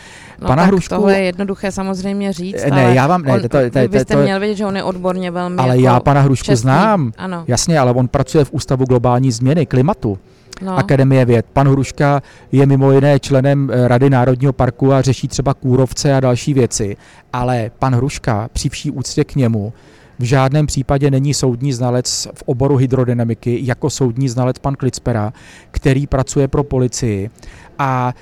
No 0.40 0.48
pana 0.48 0.62
tak 0.62 0.72
Hrušku- 0.74 0.88
tohle 0.96 1.14
je 1.18 1.24
jednoduché 1.24 1.72
samozřejmě 1.72 2.32
říct, 2.32 2.64
ne, 2.64 2.70
ale 2.84 2.94
já 2.94 3.06
vám- 3.06 3.24
ne, 3.30 3.36
on, 3.36 3.42
to- 3.42 3.48
to- 3.48 3.70
to- 3.70 3.78
vy 3.78 3.88
byste 3.88 4.14
to- 4.14 4.22
měl 4.22 4.40
vědět, 4.40 4.54
že 4.54 4.66
on 4.66 4.76
je 4.76 4.82
odborně 4.84 5.30
velmi 5.30 5.56
Ale 5.56 5.68
jako 5.76 5.82
já 5.84 6.00
pana 6.00 6.20
Hrušku 6.20 6.44
čestný. 6.44 6.62
znám. 6.62 7.12
Ano, 7.18 7.44
Jasně, 7.48 7.78
ale 7.78 7.92
on 7.92 8.08
pracuje 8.08 8.44
v 8.44 8.52
Ústavu 8.52 8.84
globální 8.84 9.32
změny 9.32 9.66
klimatu, 9.66 10.18
no. 10.62 10.78
Akademie 10.78 11.24
věd. 11.24 11.46
Pan 11.52 11.68
Hruška 11.68 12.22
je 12.52 12.66
mimo 12.66 12.92
jiné 12.92 13.20
členem 13.20 13.70
eh, 13.72 13.88
Rady 13.88 14.10
Národního 14.10 14.52
parku 14.52 14.92
a 14.92 15.02
řeší 15.02 15.28
třeba 15.28 15.54
kůrovce 15.54 16.14
a 16.14 16.20
další 16.20 16.54
věci. 16.54 16.96
Ale 17.32 17.70
pan 17.78 17.94
Hruška, 17.94 18.48
při 18.52 18.68
vší 18.68 18.90
úctě 18.90 19.24
k 19.24 19.34
němu, 19.34 19.72
v 20.18 20.22
žádném 20.22 20.66
případě 20.66 21.10
není 21.10 21.34
soudní 21.34 21.72
znalec 21.72 22.28
v 22.34 22.42
oboru 22.46 22.76
hydrodynamiky, 22.76 23.58
jako 23.62 23.90
soudní 23.90 24.28
znalec 24.28 24.58
pan 24.58 24.74
Klicpera, 24.74 25.32
který 25.70 26.06
pracuje 26.06 26.48
pro 26.48 26.64
policii. 26.64 27.30
A 27.78 28.14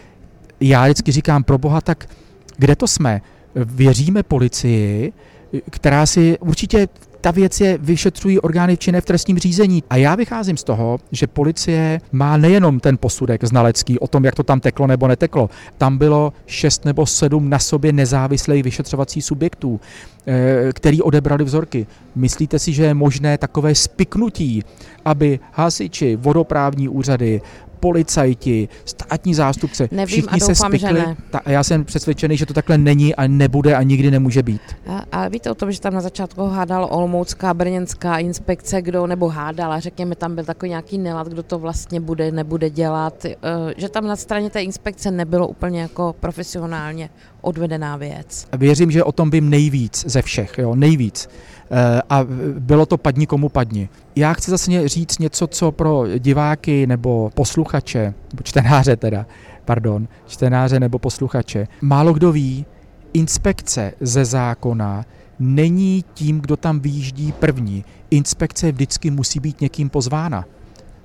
já 0.61 0.85
vždycky 0.85 1.12
říkám, 1.12 1.44
pro 1.44 1.59
boha, 1.59 1.81
tak 1.81 2.07
kde 2.57 2.77
to 2.77 2.87
jsme? 2.87 3.21
Věříme 3.54 4.22
policii, 4.22 5.12
která 5.70 6.06
si 6.06 6.38
určitě 6.38 6.88
ta 7.20 7.30
věc 7.30 7.61
je, 7.61 7.78
vyšetřují 7.78 8.40
orgány 8.40 8.76
činné 8.76 9.00
v 9.00 9.04
trestním 9.04 9.38
řízení. 9.38 9.82
A 9.90 9.96
já 9.96 10.14
vycházím 10.14 10.56
z 10.56 10.64
toho, 10.64 10.98
že 11.12 11.26
policie 11.26 12.00
má 12.12 12.37
nejenom 12.37 12.80
ten 12.80 12.98
posudek 12.98 13.44
znalecký 13.44 13.98
o 13.98 14.06
tom, 14.06 14.24
jak 14.24 14.34
to 14.34 14.42
tam 14.42 14.61
teklo 14.61 14.87
nebo 14.87 15.08
neteklo. 15.08 15.50
Tam 15.78 15.98
bylo 15.98 16.32
šest 16.46 16.84
nebo 16.84 17.06
sedm 17.06 17.50
na 17.50 17.58
sobě 17.58 17.92
nezávislých 17.92 18.64
vyšetřovací 18.64 19.22
subjektů, 19.22 19.80
eh, 20.26 20.72
který 20.72 21.02
odebrali 21.02 21.44
vzorky. 21.44 21.87
Myslíte 22.14 22.58
si, 22.58 22.72
že 22.72 22.84
je 22.84 22.94
možné 22.94 23.38
takové 23.38 23.74
spiknutí, 23.74 24.62
aby 25.04 25.40
hasiči, 25.52 26.16
vodoprávní 26.16 26.88
úřady, 26.88 27.40
policajti, 27.81 28.69
státní 28.85 29.35
zástupce, 29.35 29.88
Nevím 29.93 30.07
všichni 30.07 30.29
a 30.29 30.37
doufám, 30.38 30.55
se 30.55 30.55
spikli. 30.55 30.79
že 30.79 30.93
ne. 31.07 31.17
Ta, 31.31 31.38
a 31.38 31.51
já 31.51 31.62
jsem 31.64 31.85
přesvědčený, 31.85 32.37
že 32.37 32.47
to 32.47 32.55
takhle 32.55 32.79
není 32.79 33.14
a 33.14 33.27
nebude 33.27 33.75
a 33.77 33.83
nikdy 33.83 34.11
nemůže 34.11 34.43
být. 34.43 34.61
A, 34.88 35.05
ale 35.12 35.31
víte 35.31 35.51
o 35.51 35.55
tom, 35.55 35.73
že 35.73 35.81
tam 35.81 35.95
na 35.95 36.01
začátku 36.01 36.47
hádal 36.47 36.88
Olomoucká, 36.91 37.55
Brněnská 37.55 38.19
inspekce, 38.19 38.83
kdo, 38.83 39.07
nebo 39.07 39.29
hádala, 39.29 39.81
řekněme, 39.81 40.14
tam 40.17 40.35
byl 40.35 40.45
takový 40.45 40.69
nějaký 40.71 40.99
nelad, 40.99 41.29
kdo 41.29 41.43
to 41.43 41.59
vlastně 41.59 42.01
bude, 42.01 42.33
nebude 42.33 42.71
dělat, 42.71 43.25
eh, 43.25 43.35
že 43.77 43.88
tam 43.88 44.07
na 44.07 44.17
straně 44.17 44.51
té 44.51 44.62
inspekce 44.62 45.11
nebylo 45.11 45.49
úplně 45.49 45.81
jako 45.81 46.14
profesionálně 46.21 47.11
odvedená 47.40 47.96
věc. 47.96 48.48
Věřím, 48.57 48.90
že 48.90 49.05
o 49.05 49.12
tom 49.12 49.31
vím 49.31 49.51
nejvíc 49.51 50.05
ze 50.09 50.22
všech, 50.22 50.59
jo, 50.59 50.74
nejvíc. 50.74 51.29
Eh, 51.70 52.03
A 52.11 52.27
bylo 52.59 52.87
to 52.87 52.98
padni 52.98 53.27
komu 53.27 53.48
padni. 53.48 53.88
Já 54.16 54.33
chci 54.33 54.51
zase 54.51 54.88
říct 54.88 55.18
něco, 55.18 55.46
co 55.46 55.72
pro 55.72 56.18
diváky 56.18 56.87
nebo 56.87 57.31
posluchače, 57.35 58.14
nebo 58.33 58.42
čtenáře 58.42 58.96
teda, 58.96 59.27
pardon, 59.64 60.09
čtenáře 60.27 60.81
nebo 60.81 60.98
posluchače, 60.98 61.68
málo 61.81 62.12
kdo 62.12 62.33
ví, 62.33 62.66
inspekce 63.12 63.92
ze 64.01 64.24
zákona 64.24 65.05
není 65.38 66.05
tím, 66.14 66.40
kdo 66.40 66.57
tam 66.57 66.81
výjíždí 66.81 67.33
první. 67.33 67.85
Inspekce 68.11 68.72
vždycky 68.72 69.11
musí 69.11 69.40
být 69.40 69.61
někým 69.61 69.88
pozvána. 69.88 70.44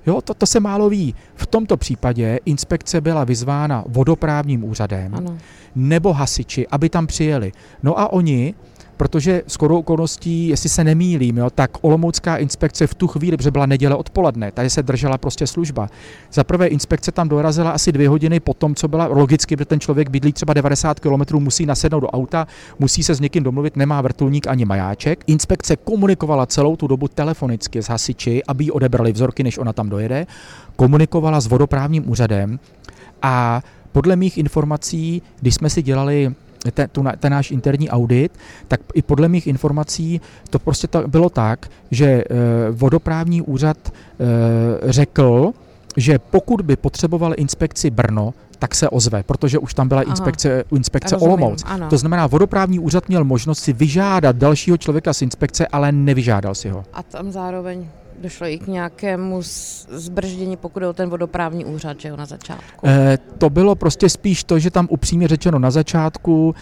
Jo, 0.06 0.20
to, 0.20 0.34
to 0.34 0.46
se 0.46 0.60
málo 0.60 0.88
ví. 0.88 1.14
V 1.34 1.46
tomto 1.46 1.76
případě 1.76 2.38
inspekce 2.44 3.00
byla 3.00 3.24
vyzvána 3.24 3.84
vodoprávním 3.88 4.64
úřadem 4.64 5.14
Ano. 5.14 5.38
nebo 5.74 6.12
hasiči, 6.12 6.68
aby 6.68 6.88
tam 6.88 7.06
přijeli. 7.06 7.52
No 7.82 7.98
a 8.00 8.12
oni, 8.12 8.54
protože 9.04 9.42
skoro 9.46 9.78
okolností, 9.78 10.48
jestli 10.48 10.68
se 10.68 10.84
nemýlím, 10.84 11.36
jo, 11.36 11.50
tak 11.50 11.70
Olomoucká 11.80 12.36
inspekce 12.36 12.86
v 12.86 12.94
tu 12.94 13.06
chvíli, 13.06 13.36
protože 13.36 13.50
byla 13.50 13.66
neděle 13.66 13.94
odpoledne, 13.94 14.52
tady 14.52 14.70
se 14.70 14.82
držela 14.82 15.18
prostě 15.18 15.46
služba. 15.46 15.88
Za 16.32 16.44
prvé 16.44 16.66
inspekce 16.66 17.12
tam 17.12 17.28
dorazila 17.28 17.70
asi 17.70 17.92
dvě 17.92 18.08
hodiny 18.08 18.40
po 18.40 18.54
tom, 18.54 18.74
co 18.74 18.88
byla 18.88 19.06
logicky, 19.06 19.56
protože 19.56 19.64
ten 19.64 19.80
člověk 19.80 20.08
bydlí 20.08 20.32
třeba 20.32 20.54
90 20.54 21.00
km, 21.00 21.38
musí 21.38 21.66
nasednout 21.66 22.02
do 22.02 22.08
auta, 22.08 22.46
musí 22.78 23.02
se 23.02 23.14
s 23.14 23.20
někým 23.20 23.42
domluvit, 23.42 23.76
nemá 23.76 24.00
vrtulník 24.00 24.46
ani 24.46 24.64
majáček. 24.64 25.24
Inspekce 25.26 25.76
komunikovala 25.76 26.46
celou 26.46 26.76
tu 26.76 26.86
dobu 26.86 27.08
telefonicky 27.08 27.82
s 27.82 27.88
hasiči, 27.88 28.42
aby 28.48 28.64
jí 28.64 28.70
odebrali 28.70 29.12
vzorky, 29.12 29.42
než 29.42 29.58
ona 29.58 29.72
tam 29.72 29.88
dojede. 29.88 30.26
Komunikovala 30.76 31.40
s 31.40 31.46
vodoprávním 31.46 32.10
úřadem 32.10 32.58
a 33.22 33.62
podle 33.92 34.16
mých 34.16 34.38
informací, 34.38 35.22
když 35.40 35.54
jsme 35.54 35.70
si 35.70 35.82
dělali 35.82 36.34
ten, 36.72 36.88
tu, 36.92 37.04
ten 37.18 37.32
náš 37.32 37.50
interní 37.50 37.90
audit, 37.90 38.32
tak 38.68 38.80
i 38.94 39.02
podle 39.02 39.28
mých 39.28 39.46
informací 39.46 40.20
to 40.50 40.58
prostě 40.58 40.86
to 40.86 41.08
bylo 41.08 41.30
tak, 41.30 41.68
že 41.90 42.06
e, 42.06 42.24
vodoprávní 42.70 43.42
úřad 43.42 43.76
e, 43.88 44.92
řekl, 44.92 45.52
že 45.96 46.18
pokud 46.18 46.60
by 46.60 46.76
potřeboval 46.76 47.34
inspekci 47.36 47.90
Brno, 47.90 48.34
tak 48.58 48.74
se 48.74 48.88
ozve, 48.88 49.22
protože 49.22 49.58
už 49.58 49.74
tam 49.74 49.88
byla 49.88 50.00
Aha. 50.00 50.10
inspekce, 50.10 50.64
inspekce 50.76 51.14
Rozumím, 51.14 51.32
Olomouc. 51.32 51.64
ano. 51.66 51.88
To 51.88 51.98
znamená, 51.98 52.26
vodoprávní 52.26 52.78
úřad 52.78 53.08
měl 53.08 53.24
možnost 53.24 53.58
si 53.58 53.72
vyžádat 53.72 54.36
dalšího 54.36 54.76
člověka 54.76 55.12
z 55.12 55.22
inspekce, 55.22 55.66
ale 55.66 55.92
nevyžádal 55.92 56.54
si 56.54 56.68
ho. 56.68 56.84
A 56.92 57.02
tam 57.02 57.32
zároveň 57.32 57.88
došlo 58.20 58.46
i 58.46 58.58
k 58.58 58.66
nějakému 58.66 59.42
zbrždění, 59.88 60.56
pokud 60.56 60.82
je 60.82 60.88
o 60.88 60.92
ten 60.92 61.10
vodoprávní 61.10 61.64
úřad, 61.64 62.00
že 62.00 62.08
jo, 62.08 62.16
na 62.16 62.26
začátku. 62.26 62.86
E, 62.86 63.18
to 63.38 63.50
bylo 63.50 63.74
prostě 63.74 64.08
spíš 64.08 64.44
to, 64.44 64.58
že 64.58 64.70
tam 64.70 64.86
upřímně 64.90 65.28
řečeno 65.28 65.58
na 65.58 65.70
začátku 65.70 66.54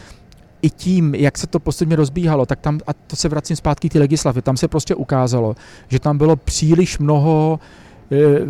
i 0.62 0.70
tím, 0.70 1.14
jak 1.14 1.38
se 1.38 1.46
to 1.46 1.60
postupně 1.60 1.96
rozbíhalo, 1.96 2.46
tak 2.46 2.60
tam, 2.60 2.80
a 2.86 2.92
to 2.92 3.16
se 3.16 3.28
vracím 3.28 3.56
zpátky 3.56 3.88
k 3.88 3.92
té 3.92 3.98
legislativě, 3.98 4.42
tam 4.42 4.56
se 4.56 4.68
prostě 4.68 4.94
ukázalo, 4.94 5.56
že 5.88 5.98
tam 5.98 6.18
bylo 6.18 6.36
příliš 6.36 6.98
mnoho 6.98 7.60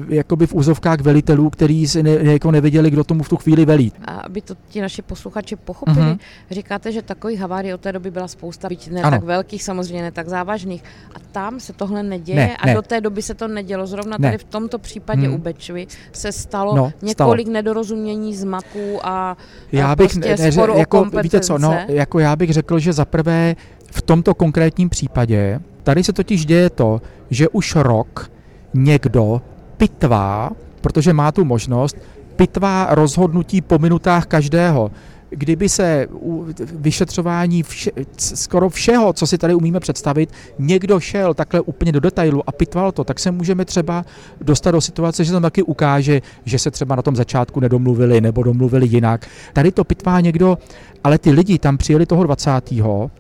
jakoby 0.09 0.47
v 0.47 0.55
úzovkách 0.55 1.01
velitelů, 1.01 1.51
kteří 1.51 1.89
si 1.89 2.03
ne, 2.03 2.11
jako 2.11 2.51
nevěděli, 2.51 2.91
kdo 2.91 3.05
tomu 3.05 3.23
v 3.23 3.29
tu 3.29 3.37
chvíli 3.37 3.65
velí. 3.65 3.93
A 4.05 4.11
aby 4.13 4.41
to 4.43 4.55
ti 4.69 4.81
naši 4.81 5.03
posluchači 5.03 5.57
pochopili, 5.57 5.97
uh-huh. 6.07 6.19
říkáte, 6.51 6.93
že 6.93 7.03
takových 7.03 7.41
havárií 7.41 7.75
od 7.75 7.81
té 7.81 7.93
doby 7.93 8.11
byla 8.11 8.29
spousta, 8.29 8.69
byť 8.69 8.91
ne 8.91 9.03
Ano. 9.03 9.17
tak 9.17 9.25
velkých, 9.27 9.63
samozřejmě 9.65 10.03
ne 10.03 10.13
tak 10.13 10.29
závažných. 10.29 10.85
A 11.15 11.19
tam 11.33 11.61
se 11.61 11.73
tohle 11.73 12.03
neděje 12.03 12.37
Ne, 12.37 12.57
a 12.57 12.67
ne. 12.67 12.75
do 12.75 12.83
té 12.83 13.01
doby 13.01 13.23
se 13.23 13.35
to 13.35 13.49
nedělo. 13.49 13.87
Zrovna 13.87 14.17
Ne. 14.21 14.29
tady 14.29 14.39
v 14.39 14.45
tomto 14.45 14.79
případě 14.79 15.27
Hmm. 15.27 15.35
u 15.35 15.39
Bečvy 15.39 15.87
se 16.13 16.33
stalo 16.33 16.77
No, 16.77 16.93
několik 17.03 17.49
nedorozumění, 17.49 18.35
zmaků 18.37 18.99
a 19.07 19.37
Já 19.73 19.97
bych, 19.97 20.13
prostě 20.13 20.37
ne, 20.43 20.53
sporu 20.53 20.79
jako, 20.79 21.05
víte 21.23 21.41
co, 21.41 21.59
no, 21.59 21.79
jako 21.89 22.19
já 22.19 22.37
bych 22.37 22.53
řekl, 22.53 22.79
že 22.79 22.93
za 22.93 23.05
prvé 23.05 23.57
v 23.91 24.03
tomto 24.03 24.35
konkrétním 24.35 24.89
případě, 24.89 25.61
tady 25.83 26.05
se 26.05 26.13
totiž 26.13 26.47
děje 26.47 26.71
to, 26.71 27.01
že 27.31 27.49
už 27.49 27.75
rok 27.77 28.31
někdo 28.75 29.43
pitvá, 29.83 30.51
protože 30.81 31.13
má 31.13 31.33
tu 31.33 31.45
možnost, 31.45 31.97
pitvá 32.37 32.87
rozhodnutí 32.91 33.61
po 33.61 33.79
minutách 33.79 34.27
každého. 34.27 34.91
Kdyby 35.31 35.69
se 35.69 36.07
vyšetřování 36.75 37.63
vše, 37.63 37.91
skoro 38.17 38.69
všeho, 38.69 39.13
co 39.13 39.27
si 39.27 39.39
tady 39.39 39.55
umíme 39.55 39.81
představit, 39.81 40.31
někdo 40.59 41.01
šel 41.01 41.35
takhle 41.35 41.61
úplně 41.61 41.93
do 41.93 42.01
detailu 42.01 42.43
a 42.47 42.53
pitval 42.53 42.93
to, 42.93 43.05
tak 43.05 43.19
se 43.19 43.31
můžeme 43.31 43.65
třeba 43.65 44.05
dostat 44.41 44.71
do 44.71 44.81
situace, 44.81 45.25
že 45.25 45.33
tam 45.33 45.43
taky 45.43 45.63
ukáže, 45.63 46.23
že 46.45 46.59
se 46.59 46.71
třeba 46.71 46.97
na 46.97 47.03
tom 47.03 47.17
začátku 47.17 47.61
nedomluvili 47.61 48.21
nebo 48.21 48.43
domluvili 48.43 48.87
jinak. 48.87 49.27
Tady 49.53 49.73
to 49.73 49.85
pitvá 49.85 50.21
někdo, 50.21 50.59
ale 51.05 51.19
ty 51.19 51.31
lidi 51.31 51.59
tam 51.59 51.79
přijeli 51.79 52.07
toho 52.07 52.25
20. 52.25 52.51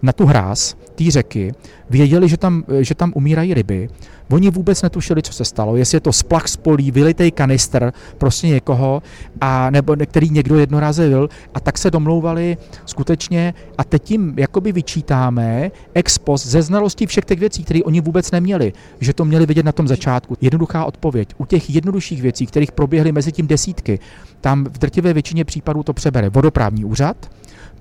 na 0.02 0.12
tu 0.12 0.26
hráz 0.26 0.74
té 0.94 1.10
řeky, 1.10 1.52
věděli, 1.90 2.28
že 2.28 2.36
tam, 2.36 2.64
že 2.80 2.94
tam 2.94 3.12
umírají 3.14 3.54
ryby. 3.54 3.88
Oni 4.32 4.50
vůbec 4.50 4.82
netušili, 4.82 5.22
co 5.22 5.32
se 5.32 5.44
stalo, 5.44 5.76
jestli 5.76 5.96
je 5.96 6.00
to 6.00 6.12
splach 6.12 6.48
z 6.48 6.56
polí, 6.56 6.90
vylitej 6.90 7.30
kanistr 7.30 7.92
prostě 8.18 8.48
někoho, 8.48 9.02
a, 9.40 9.70
nebo 9.70 9.96
ne- 9.96 10.06
který 10.06 10.30
někdo 10.30 10.58
jednorázé 10.58 11.08
byl, 11.08 11.28
a 11.54 11.60
tak 11.60 11.78
se 11.78 11.90
domlouvali 11.90 12.56
skutečně 12.86 13.54
a 13.78 13.84
teď 13.84 14.10
jim 14.10 14.34
jakoby 14.36 14.72
vyčítáme 14.72 15.70
ex 15.94 16.18
post 16.18 16.46
ze 16.46 16.62
znalosti 16.62 17.06
všech 17.06 17.24
těch 17.24 17.38
věcí, 17.38 17.64
které 17.64 17.80
oni 17.84 18.00
vůbec 18.00 18.30
neměli, 18.30 18.72
že 19.00 19.12
to 19.12 19.24
měli 19.24 19.46
vidět 19.46 19.66
na 19.66 19.72
tom 19.72 19.88
začátku. 19.88 20.36
Jednoduchá 20.40 20.84
odpověď. 20.84 21.34
U 21.38 21.44
těch 21.46 21.70
jednodušších 21.70 22.22
věcí, 22.22 22.46
kterých 22.46 22.72
proběhly 22.72 23.12
mezi 23.12 23.32
tím 23.32 23.46
desítky, 23.46 23.98
tam 24.40 24.64
v 24.64 24.78
drtivé 24.78 25.12
většině 25.12 25.44
případů 25.44 25.82
to 25.82 25.92
přebere 25.92 26.28
vodoprávní 26.28 26.84
úřad, 26.84 27.16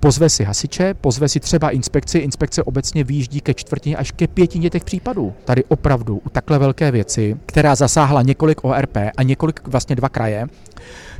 pozve 0.02 0.28
si 0.28 0.44
hasiče, 0.44 0.94
pozve 0.94 1.28
si 1.28 1.40
třeba 1.40 1.70
inspekci, 1.70 2.18
inspekce 2.18 2.62
obecně 2.62 3.04
výjíždí 3.04 3.40
ke 3.40 3.54
čtvrtině 3.54 3.96
až 3.96 4.10
ke 4.10 4.26
pětině 4.26 4.70
těch 4.70 4.84
případů. 4.84 5.32
Tady 5.44 5.64
opravdu 5.64 6.20
u 6.26 6.28
takhle 6.28 6.58
velké 6.58 6.90
věci, 6.90 7.36
která 7.46 7.74
zasáhla 7.74 8.22
několik 8.22 8.64
ORP 8.64 8.96
a 9.16 9.22
několik, 9.22 9.60
vlastně 9.66 9.96
dva 9.96 10.08
kraje, 10.08 10.46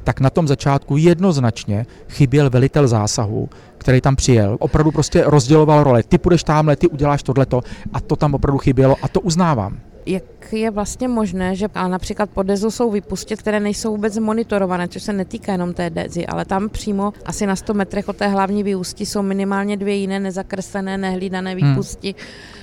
tak 0.04 0.20
na 0.20 0.30
tom 0.30 0.48
začátku 0.48 0.96
jednoznačně 0.96 1.86
chyběl 2.08 2.50
velitel 2.50 2.88
zásahu, 2.88 3.48
který 3.78 4.00
tam 4.00 4.16
přijel. 4.16 4.56
Opravdu 4.60 4.90
prostě 4.90 5.24
rozděloval 5.26 5.84
role. 5.84 6.02
Ty 6.02 6.18
půjdeš 6.18 6.44
tamhle, 6.44 6.76
ty 6.76 6.88
uděláš 6.88 7.22
tohleto 7.22 7.60
a 7.92 8.00
to 8.00 8.16
tam 8.16 8.34
opravdu 8.34 8.58
chybělo 8.58 8.96
a 9.02 9.08
to 9.08 9.20
uznávám. 9.20 9.91
Jak 10.06 10.52
je 10.52 10.70
vlastně 10.70 11.08
možné, 11.08 11.56
že 11.56 11.66
a 11.74 11.88
například 11.88 12.30
po 12.30 12.42
dezu 12.42 12.70
jsou 12.70 12.90
vypustit, 12.90 13.38
které 13.38 13.60
nejsou 13.60 13.90
vůbec 13.90 14.18
monitorované, 14.18 14.88
což 14.88 15.02
se 15.02 15.12
netýká 15.12 15.52
jenom 15.52 15.74
té 15.74 15.90
dezy, 15.90 16.26
ale 16.26 16.44
tam 16.44 16.68
přímo 16.68 17.12
asi 17.24 17.46
na 17.46 17.56
100 17.56 17.74
metrech 17.74 18.08
od 18.08 18.16
té 18.16 18.28
hlavní 18.28 18.62
výústi 18.62 19.06
jsou 19.06 19.22
minimálně 19.22 19.76
dvě 19.76 19.94
jiné 19.94 20.20
nezakreslené, 20.20 20.98
nehlídané 20.98 21.54
výpusti, 21.54 22.14
eh, 22.14 22.14
k- 22.14 22.61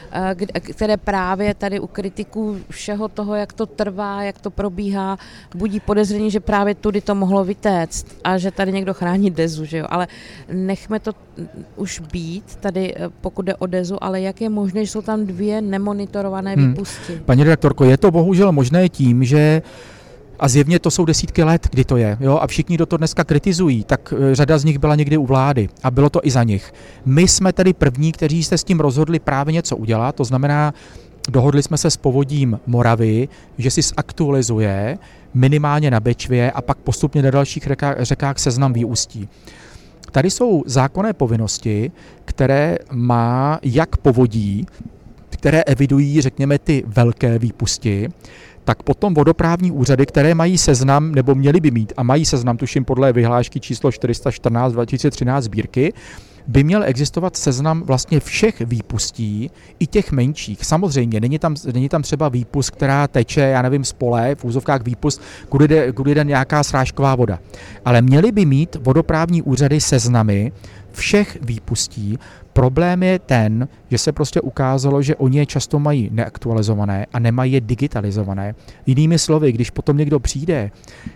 které 0.73 0.97
právě 0.97 1.53
tady 1.53 1.79
u 1.79 1.87
kritiků 1.87 2.57
všeho 2.69 3.07
toho, 3.07 3.35
jak 3.35 3.53
to 3.53 3.65
trvá, 3.65 4.23
jak 4.23 4.39
to 4.41 4.49
probíhá, 4.51 5.17
budí 5.55 5.79
podezření, 5.79 6.31
že 6.31 6.39
právě 6.39 6.75
tudy 6.75 7.01
to 7.01 7.15
mohlo 7.15 7.43
vytéct 7.45 8.05
a 8.23 8.37
že 8.37 8.51
tady 8.51 8.71
někdo 8.71 8.93
chrání 8.93 9.31
dezu, 9.31 9.65
že 9.65 9.77
jo, 9.77 9.85
ale 9.89 10.07
nechme 10.53 10.99
to 10.99 11.11
už 11.75 11.99
být 12.11 12.55
tady, 12.55 12.93
eh, 12.95 13.09
pokud 13.21 13.41
jde 13.41 13.55
o 13.55 13.65
dezu, 13.65 14.03
ale 14.03 14.21
jak 14.21 14.41
je 14.41 14.49
možné, 14.49 14.85
že 14.85 14.91
jsou 14.91 15.01
tam 15.01 15.25
dvě 15.25 15.61
nemonitorované 15.61 16.53
Hmm. 16.53 16.69
výpusti? 16.69 17.21
Paní 17.25 17.43
redaktorko, 17.43 17.83
je 17.85 17.97
to 17.97 18.11
bohužel 18.11 18.51
možné 18.51 18.89
tím, 18.89 19.23
že 19.23 19.61
a 20.39 20.47
zjevně 20.47 20.79
to 20.79 20.91
jsou 20.91 21.05
desítky 21.05 21.43
let, 21.43 21.67
kdy 21.71 21.83
to 21.83 21.97
je, 21.97 22.17
jo, 22.19 22.37
a 22.41 22.47
všichni, 22.47 22.75
kdo 22.75 22.85
to 22.85 22.97
dneska 22.97 23.23
kritizují, 23.23 23.83
tak 23.83 24.13
eh, 24.17 24.35
řada 24.35 24.57
z 24.57 24.63
nich 24.63 24.77
byla 24.77 24.95
někdy 24.95 25.17
u 25.17 25.25
vlády 25.25 25.69
a 25.83 25.91
bylo 25.91 26.09
to 26.09 26.19
i 26.23 26.31
za 26.31 26.43
nich. 26.43 26.73
My 27.05 27.27
jsme 27.27 27.53
tedy 27.53 27.73
první, 27.73 28.11
kteří 28.11 28.43
se 28.43 28.57
s 28.57 28.63
tím 28.63 28.79
rozhodli 28.79 29.19
právě 29.19 29.53
něco 29.53 29.77
udělat, 29.77 30.15
to 30.15 30.23
znamená, 30.23 30.73
dohodli 31.29 31.63
jsme 31.63 31.77
se 31.77 31.91
s 31.91 31.97
povodím 31.97 32.59
Moravy, 32.67 33.27
že 33.57 33.71
si 33.71 33.81
zaktualizuje 33.81 34.97
minimálně 35.33 35.91
na 35.91 35.99
Bečvě 35.99 36.51
a 36.51 36.61
pak 36.61 36.77
postupně 36.77 37.21
na 37.21 37.31
dalších 37.31 37.63
řekách, 37.63 37.95
řekách 37.99 38.39
seznam 38.39 38.73
výústí. 38.73 39.29
Tady 40.11 40.31
jsou 40.31 40.63
zákonné 40.65 41.13
povinnosti, 41.13 41.91
které 42.25 42.77
má 42.91 43.59
jak 43.63 43.97
povodí, 43.97 44.65
které 45.29 45.63
evidují, 45.63 46.21
řekněme, 46.21 46.59
ty 46.59 46.83
velké 46.87 47.39
výpusti, 47.39 48.09
tak 48.63 48.83
potom 48.83 49.13
vodoprávní 49.13 49.71
úřady, 49.71 50.05
které 50.05 50.35
mají 50.35 50.57
seznam, 50.57 51.11
nebo 51.11 51.35
měly 51.35 51.59
by 51.59 51.71
mít, 51.71 51.93
a 51.97 52.03
mají 52.03 52.25
seznam, 52.25 52.57
tuším 52.57 52.85
podle 52.85 53.13
vyhlášky 53.13 53.59
číslo 53.59 53.91
414 53.91 54.73
2013 54.73 55.43
sbírky, 55.43 55.93
by 56.49 56.63
měl 56.63 56.83
existovat 56.83 57.37
seznam 57.37 57.83
vlastně 57.83 58.19
všech 58.19 58.61
výpustí, 58.61 59.51
i 59.79 59.87
těch 59.87 60.11
menších. 60.11 60.65
Samozřejmě, 60.65 61.19
není 61.19 61.39
tam, 61.39 61.55
není 61.73 61.89
tam 61.89 62.01
třeba 62.01 62.29
výpust, 62.29 62.71
která 62.71 63.07
teče, 63.07 63.41
já 63.41 63.61
nevím, 63.61 63.83
z 63.83 63.93
pole, 63.93 64.35
v 64.35 64.45
úzovkách 64.45 64.83
výpust, 64.83 65.21
kudy 65.49 65.67
jde, 65.67 65.91
kudy 65.91 66.15
jde 66.15 66.23
nějaká 66.23 66.63
srážková 66.63 67.15
voda. 67.15 67.39
Ale 67.85 68.01
měli 68.01 68.31
by 68.31 68.45
mít 68.45 68.77
vodoprávní 68.81 69.41
úřady 69.41 69.81
seznamy 69.81 70.51
všech 70.91 71.37
výpustí. 71.41 72.19
Problém 72.53 73.03
je 73.03 73.19
ten, 73.19 73.67
že 73.89 73.97
se 73.97 74.11
prostě 74.11 74.41
ukázalo, 74.41 75.01
že 75.01 75.15
oni 75.15 75.37
je 75.37 75.45
často 75.45 75.79
mají 75.79 76.09
neaktualizované 76.11 77.05
a 77.13 77.19
nemají 77.19 77.53
je 77.53 77.61
digitalizované. 77.61 78.55
Jinými 78.85 79.19
slovy, 79.19 79.51
když 79.51 79.69
potom 79.69 79.97
někdo 79.97 80.19
přijde, 80.19 80.71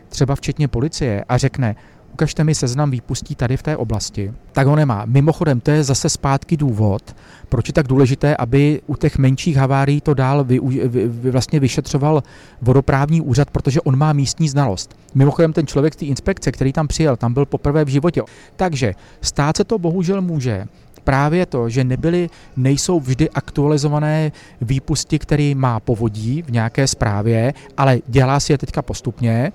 třeba 0.09 0.35
včetně 0.35 0.67
policie, 0.67 1.23
a 1.29 1.37
řekne, 1.37 1.75
ukažte 2.13 2.43
mi 2.43 2.55
seznam 2.55 2.91
výpustí 2.91 3.35
tady 3.35 3.57
v 3.57 3.63
té 3.63 3.77
oblasti, 3.77 4.33
tak 4.51 4.67
ho 4.67 4.75
nemá. 4.75 5.03
Mimochodem, 5.05 5.59
to 5.59 5.71
je 5.71 5.83
zase 5.83 6.09
zpátky 6.09 6.57
důvod, 6.57 7.15
proč 7.49 7.67
je 7.67 7.73
tak 7.73 7.87
důležité, 7.87 8.35
aby 8.37 8.81
u 8.87 8.95
těch 8.95 9.17
menších 9.17 9.57
havárií 9.57 10.01
to 10.01 10.13
dál 10.13 10.43
vy, 10.43 10.59
vy, 10.87 11.07
vy 11.07 11.31
vlastně 11.31 11.59
vyšetřoval 11.59 12.23
vodoprávní 12.61 13.21
úřad, 13.21 13.51
protože 13.51 13.81
on 13.81 13.97
má 13.97 14.13
místní 14.13 14.49
znalost. 14.49 14.95
Mimochodem, 15.15 15.53
ten 15.53 15.67
člověk 15.67 15.93
z 15.93 15.97
té 15.97 16.05
inspekce, 16.05 16.51
který 16.51 16.73
tam 16.73 16.87
přijel, 16.87 17.17
tam 17.17 17.33
byl 17.33 17.45
poprvé 17.45 17.85
v 17.85 17.87
životě. 17.87 18.21
Takže 18.55 18.93
stát 19.21 19.57
se 19.57 19.63
to 19.63 19.79
bohužel 19.79 20.21
může, 20.21 20.65
právě 21.03 21.45
to, 21.45 21.69
že 21.69 21.83
nebyly, 21.83 22.29
nejsou 22.57 22.99
vždy 22.99 23.29
aktualizované 23.29 24.31
výpusty, 24.61 25.19
který 25.19 25.55
má 25.55 25.79
povodí 25.79 26.41
v 26.41 26.51
nějaké 26.51 26.87
zprávě, 26.87 27.53
ale 27.77 27.99
dělá 28.07 28.39
si 28.39 28.53
je 28.53 28.57
teďka 28.57 28.81
postupně. 28.81 29.51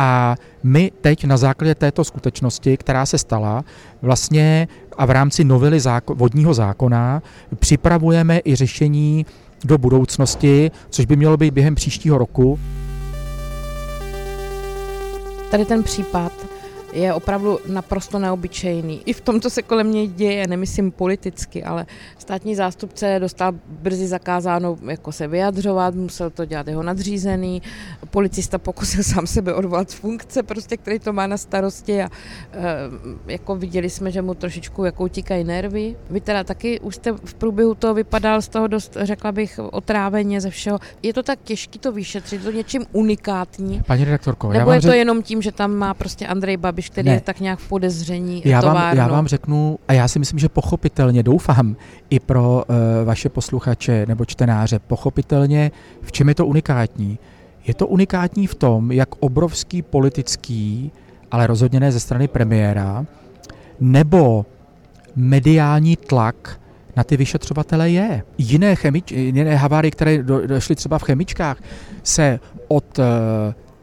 A 0.00 0.36
my 0.62 0.92
teď 1.00 1.24
na 1.24 1.36
základě 1.36 1.74
této 1.74 2.04
skutečnosti, 2.04 2.76
která 2.76 3.06
se 3.06 3.18
stala, 3.18 3.64
vlastně 4.02 4.68
a 4.96 5.06
v 5.06 5.10
rámci 5.10 5.44
novely 5.44 5.78
záko- 5.78 6.14
vodního 6.14 6.54
zákona 6.54 7.22
připravujeme 7.58 8.40
i 8.44 8.54
řešení 8.54 9.26
do 9.64 9.78
budoucnosti, 9.78 10.70
což 10.90 11.06
by 11.06 11.16
mělo 11.16 11.36
být 11.36 11.54
během 11.54 11.74
příštího 11.74 12.18
roku. 12.18 12.58
Tady 15.50 15.64
ten 15.64 15.82
případ 15.82 16.47
je 16.92 17.14
opravdu 17.14 17.58
naprosto 17.66 18.18
neobyčejný. 18.18 19.02
I 19.06 19.12
v 19.12 19.20
tom, 19.20 19.40
co 19.40 19.50
se 19.50 19.62
kolem 19.62 19.86
mě 19.86 20.06
děje, 20.06 20.46
nemyslím 20.46 20.90
politicky, 20.90 21.64
ale 21.64 21.86
státní 22.18 22.54
zástupce 22.54 23.16
dostal 23.20 23.52
brzy 23.68 24.06
zakázáno 24.06 24.76
jako 24.88 25.12
se 25.12 25.28
vyjadřovat, 25.28 25.94
musel 25.94 26.30
to 26.30 26.44
dělat 26.44 26.68
jeho 26.68 26.82
nadřízený, 26.82 27.62
policista 28.10 28.58
pokusil 28.58 29.02
sám 29.02 29.26
sebe 29.26 29.54
odvolat 29.54 29.90
z 29.90 29.94
funkce, 29.94 30.42
prostě, 30.42 30.76
který 30.76 30.98
to 30.98 31.12
má 31.12 31.26
na 31.26 31.36
starosti 31.36 32.02
a 32.02 32.06
e, 32.06 32.10
jako 33.26 33.56
viděli 33.56 33.90
jsme, 33.90 34.10
že 34.10 34.22
mu 34.22 34.34
trošičku 34.34 34.84
jako 34.84 35.04
utíkají 35.04 35.44
nervy. 35.44 35.96
Vy 36.10 36.20
teda 36.20 36.44
taky 36.44 36.80
už 36.80 36.94
jste 36.94 37.12
v 37.12 37.34
průběhu 37.34 37.74
toho 37.74 37.94
vypadal 37.94 38.42
z 38.42 38.48
toho 38.48 38.66
dost, 38.66 38.96
řekla 39.00 39.32
bych, 39.32 39.60
otráveně 39.70 40.40
ze 40.40 40.50
všeho. 40.50 40.78
Je 41.02 41.14
to 41.14 41.22
tak 41.22 41.38
těžké 41.44 41.78
to 41.78 41.92
vyšetřit, 41.92 42.44
to 42.44 42.50
něčím 42.50 42.86
unikátní? 42.92 43.80
Paní 43.86 44.04
redaktorko, 44.04 44.52
Nebo 44.52 44.70
já 44.70 44.74
je 44.74 44.80
to 44.80 44.88
řek... 44.88 44.96
jenom 44.96 45.22
tím, 45.22 45.42
že 45.42 45.52
tam 45.52 45.74
má 45.74 45.94
prostě 45.94 46.26
Andrej 46.26 46.56
Babiš 46.56 46.77
Babiš, 46.78 46.90
který 46.90 47.08
ne. 47.08 47.14
je 47.14 47.20
tak 47.20 47.40
nějak 47.40 47.58
v 47.58 47.68
podezření 47.68 48.42
já 48.44 48.60
vám, 48.60 48.96
já 48.96 49.08
vám 49.08 49.26
řeknu, 49.26 49.78
a 49.88 49.92
já 49.92 50.08
si 50.08 50.18
myslím, 50.18 50.38
že 50.38 50.48
pochopitelně, 50.48 51.22
doufám, 51.22 51.76
i 52.10 52.20
pro 52.20 52.64
uh, 52.68 52.76
vaše 53.04 53.28
posluchače 53.28 54.06
nebo 54.08 54.24
čtenáře, 54.24 54.78
pochopitelně, 54.78 55.70
v 56.02 56.12
čem 56.12 56.28
je 56.28 56.34
to 56.34 56.46
unikátní. 56.46 57.18
Je 57.66 57.74
to 57.74 57.86
unikátní 57.86 58.46
v 58.46 58.54
tom, 58.54 58.92
jak 58.92 59.08
obrovský 59.20 59.82
politický, 59.82 60.92
ale 61.30 61.46
rozhodně 61.46 61.80
ne 61.80 61.92
ze 61.92 62.00
strany 62.00 62.28
premiéra, 62.28 63.06
nebo 63.80 64.46
mediální 65.16 65.96
tlak 65.96 66.60
na 66.96 67.04
ty 67.04 67.16
vyšetřovatele 67.16 67.90
je. 67.90 68.22
Jiné, 68.38 68.76
chemič, 68.76 69.12
jiné 69.12 69.56
havárie, 69.56 69.90
které 69.90 70.22
do, 70.22 70.46
došly 70.46 70.74
třeba 70.74 70.98
v 70.98 71.02
chemičkách, 71.02 71.58
se 72.02 72.40
od 72.68 72.98
uh, 72.98 73.04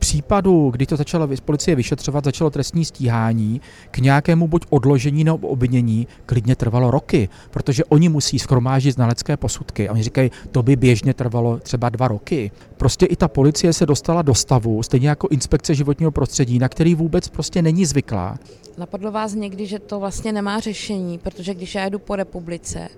případu, 0.06 0.70
kdy 0.70 0.86
to 0.86 0.96
začala 0.96 1.30
policie 1.46 1.76
vyšetřovat, 1.76 2.24
začalo 2.24 2.50
trestní 2.50 2.86
stíhání, 2.86 3.62
k 3.92 3.98
nějakému 3.98 4.48
buď 4.48 4.66
odložení 4.70 5.24
nebo 5.24 5.48
obvinění 5.48 6.08
klidně 6.26 6.56
trvalo 6.56 6.92
roky, 6.92 7.30
protože 7.52 7.86
oni 7.86 8.10
musí 8.10 8.40
schromážit 8.40 8.94
znalecké 8.94 9.38
posudky. 9.38 9.90
A 9.90 9.92
oni 9.92 10.04
říkají, 10.04 10.32
to 10.52 10.64
by 10.64 10.76
běžně 10.76 11.14
trvalo 11.14 11.58
třeba 11.58 11.90
dva 11.90 12.08
roky. 12.08 12.52
Prostě 12.78 13.06
i 13.06 13.16
ta 13.16 13.28
policie 13.28 13.74
se 13.74 13.86
dostala 13.86 14.22
do 14.22 14.34
stavu, 14.34 14.84
stejně 14.84 15.10
jako 15.10 15.28
inspekce 15.32 15.76
životního 15.76 16.12
prostředí, 16.12 16.60
na 16.60 16.70
který 16.70 16.96
vůbec 16.96 17.30
prostě 17.30 17.62
není 17.62 17.86
zvyklá. 17.86 18.38
Napadlo 18.78 19.12
vás 19.12 19.34
někdy, 19.34 19.66
že 19.66 19.80
to 19.80 20.00
vlastně 20.00 20.34
nemá 20.34 20.60
řešení, 20.60 21.18
protože 21.18 21.54
když 21.54 21.76
já 21.76 21.84
jedu 21.84 22.00
po 22.00 22.16
republice, 22.16 22.90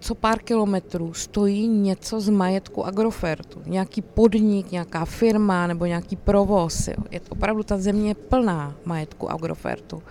co 0.00 0.14
pár 0.14 0.38
kilometrů 0.38 1.14
stojí 1.14 1.68
něco 1.68 2.20
z 2.20 2.28
majetku 2.28 2.86
Agrofertu. 2.86 3.62
Nějaký 3.66 4.02
podnik, 4.02 4.72
nějaká 4.72 5.04
firma 5.04 5.66
nebo 5.66 5.86
nějaký 5.86 6.16
provoz. 6.16 6.88
Jo. 6.88 6.94
Je 7.10 7.20
to 7.20 7.32
opravdu 7.32 7.62
ta 7.62 7.78
země 7.78 8.14
plná 8.14 8.74
majetku 8.84 9.30
Agrofertu. 9.30 10.02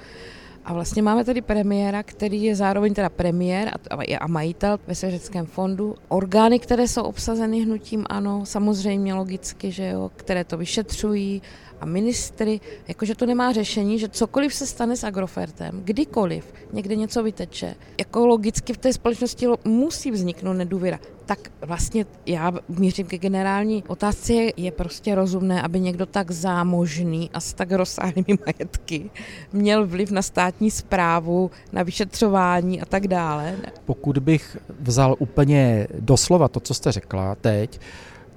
A 0.65 0.73
vlastně 0.73 1.01
máme 1.01 1.25
tady 1.25 1.41
premiéra, 1.41 2.03
který 2.03 2.43
je 2.43 2.55
zároveň 2.55 2.93
teda 2.93 3.09
premiér 3.09 3.71
a, 4.19 4.27
majitel 4.27 4.79
ve 4.87 4.95
Svěřeckém 4.95 5.45
fondu. 5.45 5.95
Orgány, 6.07 6.59
které 6.59 6.87
jsou 6.87 7.01
obsazeny 7.01 7.61
hnutím 7.61 8.05
ANO, 8.09 8.45
samozřejmě 8.45 9.13
logicky, 9.13 9.71
že 9.71 9.87
jo, 9.87 10.11
které 10.15 10.43
to 10.43 10.57
vyšetřují 10.57 11.41
a 11.81 11.85
ministry, 11.85 12.59
jakože 12.87 13.15
to 13.15 13.25
nemá 13.25 13.51
řešení, 13.51 13.99
že 13.99 14.09
cokoliv 14.09 14.53
se 14.53 14.67
stane 14.67 14.97
s 14.97 15.03
Agrofertem, 15.03 15.81
kdykoliv 15.83 16.53
někde 16.73 16.95
něco 16.95 17.23
vyteče, 17.23 17.75
jako 17.99 18.27
logicky 18.27 18.73
v 18.73 18.77
té 18.77 18.93
společnosti 18.93 19.47
musí 19.65 20.11
vzniknout 20.11 20.53
nedůvěra. 20.53 20.99
Tak 21.25 21.51
vlastně 21.61 22.05
já 22.25 22.51
mířím 22.69 23.07
ke 23.07 23.17
generální 23.17 23.83
otázce, 23.87 24.33
je 24.57 24.71
prostě 24.71 25.15
rozumné, 25.15 25.61
aby 25.61 25.79
někdo 25.79 26.05
tak 26.05 26.31
zámožný 26.31 27.29
a 27.33 27.39
s 27.39 27.53
tak 27.53 27.71
rozsáhlými 27.71 28.37
majetky 28.45 29.09
měl 29.53 29.87
vliv 29.87 30.11
na 30.11 30.21
státní 30.21 30.71
zprávu, 30.71 31.51
na 31.71 31.83
vyšetřování 31.83 32.81
a 32.81 32.85
tak 32.85 33.07
dále. 33.07 33.55
Pokud 33.85 34.17
bych 34.17 34.57
vzal 34.79 35.15
úplně 35.19 35.87
doslova 35.99 36.47
to, 36.47 36.59
co 36.59 36.73
jste 36.73 36.91
řekla 36.91 37.35
teď, 37.35 37.79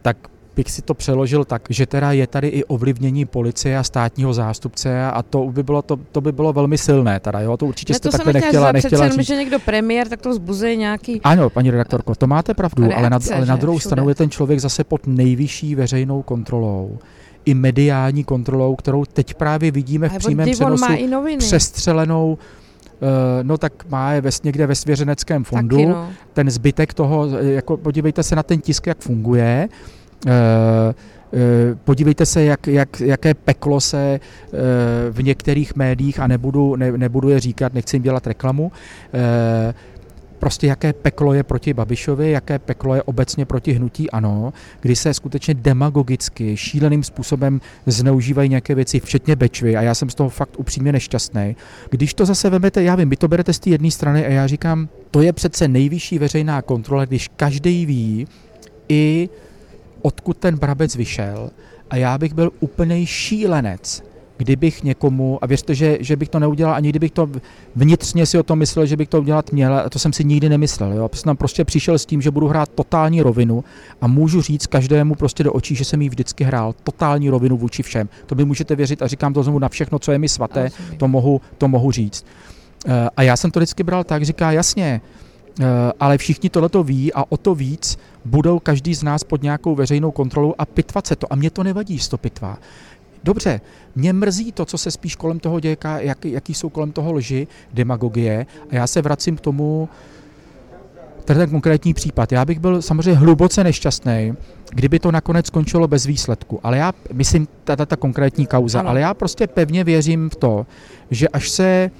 tak 0.02 0.16
bych 0.56 0.70
si 0.70 0.82
to 0.82 0.94
přeložil 0.94 1.44
tak, 1.44 1.62
že 1.70 1.86
teda 1.86 2.12
je 2.12 2.26
tady 2.26 2.48
i 2.48 2.64
ovlivnění 2.64 3.24
policie 3.24 3.78
a 3.78 3.82
státního 3.82 4.34
zástupce 4.34 5.04
a 5.06 5.22
to 5.22 5.46
by 5.46 5.62
bylo, 5.62 5.82
to, 5.82 5.98
to 6.12 6.20
by 6.20 6.32
bylo 6.32 6.52
velmi 6.52 6.78
silné 6.78 7.20
teda, 7.20 7.40
jo, 7.40 7.56
to 7.56 7.66
určitě 7.66 7.92
ne, 7.92 8.00
to 8.00 8.08
jste 8.08 8.18
takhle 8.18 8.32
nechtěla, 8.32 8.72
nechtěla 8.72 9.08
říct. 9.08 9.26
že 9.26 9.36
někdo 9.36 9.58
premiér, 9.58 10.08
tak 10.08 10.20
to 10.20 10.30
vzbuzuje 10.30 10.76
nějaký... 10.76 11.20
Ano, 11.24 11.50
paní 11.50 11.70
redaktorko, 11.70 12.14
to 12.14 12.26
máte 12.26 12.54
pravdu, 12.54 12.82
reakce, 12.82 12.98
ale 12.98 13.10
na, 13.10 13.18
ale 13.36 13.46
na 13.46 13.56
druhou 13.56 13.78
všude. 13.78 13.88
stranu 13.88 14.08
je 14.08 14.14
ten 14.14 14.30
člověk 14.30 14.60
zase 14.60 14.84
pod 14.84 15.06
nejvyšší 15.06 15.74
veřejnou 15.74 16.22
kontrolou 16.22 16.98
i 17.44 17.54
mediální 17.54 18.24
kontrolou, 18.24 18.76
kterou 18.76 19.04
teď 19.04 19.34
právě 19.34 19.70
vidíme 19.70 20.08
v 20.08 20.18
přímém 20.18 20.50
přenosu 20.50 20.84
přestřelenou 21.38 22.38
Uh, 22.94 23.08
no 23.42 23.58
tak 23.58 23.72
má 23.90 24.12
je 24.12 24.20
ves, 24.20 24.42
někde 24.42 24.66
ve 24.66 24.74
svěřeneckém 24.74 25.44
fondu. 25.44 25.76
Taky 25.76 25.86
no. 25.86 26.08
Ten 26.32 26.50
zbytek 26.50 26.94
toho, 26.94 27.28
jako 27.40 27.76
podívejte 27.76 28.22
se 28.22 28.36
na 28.36 28.42
ten 28.42 28.60
tisk, 28.60 28.86
jak 28.86 28.98
funguje. 28.98 29.68
Eh, 30.26 30.94
eh, 31.32 31.76
podívejte 31.84 32.26
se, 32.26 32.44
jak, 32.44 32.66
jak, 32.66 33.00
jaké 33.00 33.34
peklo 33.34 33.80
se 33.80 34.20
eh, 34.20 34.20
v 35.10 35.22
některých 35.22 35.76
médiích, 35.76 36.20
a 36.20 36.26
nebudu, 36.26 36.76
ne, 36.76 36.92
nebudu 36.92 37.28
je 37.28 37.40
říkat, 37.40 37.74
nechci 37.74 37.96
jim 37.96 38.02
dělat 38.02 38.26
reklamu, 38.26 38.72
prostě 40.38 40.66
jaké 40.66 40.92
peklo 40.92 41.34
je 41.34 41.42
proti 41.42 41.74
Babišovi, 41.74 42.30
jaké 42.30 42.58
peklo 42.58 42.94
je 42.94 43.02
obecně 43.02 43.44
proti 43.44 43.72
hnutí 43.72 44.10
ANO, 44.10 44.52
kdy 44.80 44.96
se 44.96 45.14
skutečně 45.14 45.54
demagogicky, 45.54 46.56
šíleným 46.56 47.02
způsobem 47.02 47.60
zneužívají 47.86 48.48
nějaké 48.48 48.74
věci, 48.74 49.00
včetně 49.00 49.36
Bečvy 49.36 49.76
a 49.76 49.82
já 49.82 49.94
jsem 49.94 50.10
z 50.10 50.14
toho 50.14 50.28
fakt 50.28 50.58
upřímně 50.58 50.92
nešťastný. 50.92 51.56
Když 51.90 52.14
to 52.14 52.26
zase 52.26 52.50
vemete, 52.50 52.82
já 52.82 52.94
vím, 52.94 53.10
vy 53.10 53.16
to 53.16 53.28
berete 53.28 53.52
z 53.52 53.58
té 53.58 53.70
jedné 53.70 53.90
strany 53.90 54.26
a 54.26 54.30
já 54.30 54.46
říkám, 54.46 54.88
to 55.10 55.22
je 55.22 55.32
přece 55.32 55.68
nejvyšší 55.68 56.18
veřejná 56.18 56.62
kontrola, 56.62 57.04
když 57.04 57.28
každý 57.36 57.86
ví, 57.86 58.26
i 58.88 59.28
odkud 60.04 60.36
ten 60.36 60.56
Brabec 60.56 60.96
vyšel 60.96 61.50
a 61.90 61.96
já 61.96 62.18
bych 62.18 62.34
byl 62.34 62.50
úplný 62.60 63.06
šílenec, 63.06 64.02
kdybych 64.36 64.84
někomu, 64.84 65.38
a 65.42 65.46
věřte, 65.46 65.74
že, 65.74 65.98
že 66.00 66.16
bych 66.16 66.28
to 66.28 66.38
neudělal, 66.38 66.74
ani 66.74 66.88
kdybych 66.88 67.10
to 67.10 67.30
vnitřně 67.76 68.26
si 68.26 68.38
o 68.38 68.42
tom 68.42 68.58
myslel, 68.58 68.86
že 68.86 68.96
bych 68.96 69.08
to 69.08 69.20
udělat 69.20 69.52
měl, 69.52 69.74
a 69.74 69.90
to 69.90 69.98
jsem 69.98 70.12
si 70.12 70.24
nikdy 70.24 70.48
nemyslel. 70.48 70.92
Jo. 70.92 71.10
Jsem 71.12 71.24
tam 71.24 71.36
prostě 71.36 71.64
přišel 71.64 71.98
s 71.98 72.06
tím, 72.06 72.22
že 72.22 72.30
budu 72.30 72.48
hrát 72.48 72.68
totální 72.68 73.22
rovinu 73.22 73.64
a 74.00 74.06
můžu 74.06 74.42
říct 74.42 74.66
každému 74.66 75.14
prostě 75.14 75.44
do 75.44 75.52
očí, 75.52 75.74
že 75.74 75.84
jsem 75.84 76.02
jí 76.02 76.08
vždycky 76.08 76.44
hrál 76.44 76.74
totální 76.82 77.30
rovinu 77.30 77.56
vůči 77.56 77.82
všem. 77.82 78.08
To 78.26 78.34
by 78.34 78.44
můžete 78.44 78.76
věřit 78.76 79.02
a 79.02 79.06
říkám 79.06 79.32
to 79.32 79.42
znovu 79.42 79.58
na 79.58 79.68
všechno, 79.68 79.98
co 79.98 80.12
je 80.12 80.18
mi 80.18 80.28
svaté, 80.28 80.70
to 80.96 81.08
mohu, 81.08 81.40
to 81.58 81.68
mohu 81.68 81.90
říct. 81.90 82.26
Eh, 82.86 83.08
a 83.16 83.22
já 83.22 83.36
jsem 83.36 83.50
to 83.50 83.60
vždycky 83.60 83.82
bral 83.82 84.04
tak, 84.04 84.22
říká 84.22 84.52
jasně, 84.52 85.00
eh, 85.60 85.64
ale 86.00 86.18
všichni 86.18 86.50
tohleto 86.50 86.82
ví 86.82 87.12
a 87.12 87.24
o 87.28 87.36
to 87.36 87.54
víc 87.54 87.98
budou 88.24 88.58
každý 88.58 88.94
z 88.94 89.02
nás 89.02 89.24
pod 89.24 89.42
nějakou 89.42 89.74
veřejnou 89.74 90.10
kontrolou 90.10 90.54
a 90.58 90.66
pitvat 90.66 91.06
se 91.06 91.16
to. 91.16 91.32
A 91.32 91.36
mě 91.36 91.50
to 91.50 91.62
nevadí, 91.62 91.98
že 91.98 92.10
to 92.10 92.18
pitvá. 92.18 92.58
dobře, 93.24 93.60
mě 93.94 94.12
mrzí 94.12 94.52
to, 94.52 94.64
co 94.64 94.78
se 94.78 94.90
spíš 94.90 95.16
kolem 95.16 95.40
toho 95.40 95.60
děje, 95.60 95.76
jak, 95.98 96.24
jaký 96.24 96.54
jsou 96.54 96.68
kolem 96.68 96.92
toho 96.92 97.12
lži, 97.12 97.46
demagogie 97.72 98.46
a 98.70 98.74
já 98.74 98.86
se 98.86 99.02
vracím 99.02 99.36
k 99.36 99.40
tomu, 99.40 99.88
Tady 101.24 101.40
ten 101.40 101.50
konkrétní 101.50 101.94
případ. 101.94 102.32
Já 102.32 102.44
bych 102.44 102.58
byl 102.58 102.82
samozřejmě 102.82 103.14
hluboce 103.14 103.64
nešťastný, 103.64 104.34
kdyby 104.70 104.98
to 104.98 105.12
nakonec 105.12 105.46
skončilo 105.46 105.88
bez 105.88 106.06
výsledku. 106.06 106.60
Ale 106.62 106.78
já, 106.78 106.92
myslím, 107.12 107.48
ta, 107.64 107.76
ta 107.76 107.96
konkrétní 107.96 108.46
kauza, 108.46 108.80
ano. 108.80 108.88
ale 108.88 109.00
já 109.00 109.14
prostě 109.14 109.46
pevně 109.46 109.84
věřím 109.84 110.30
v 110.30 110.36
to, 110.36 110.66
že 111.10 111.28
až 111.28 111.48
se 111.48 111.90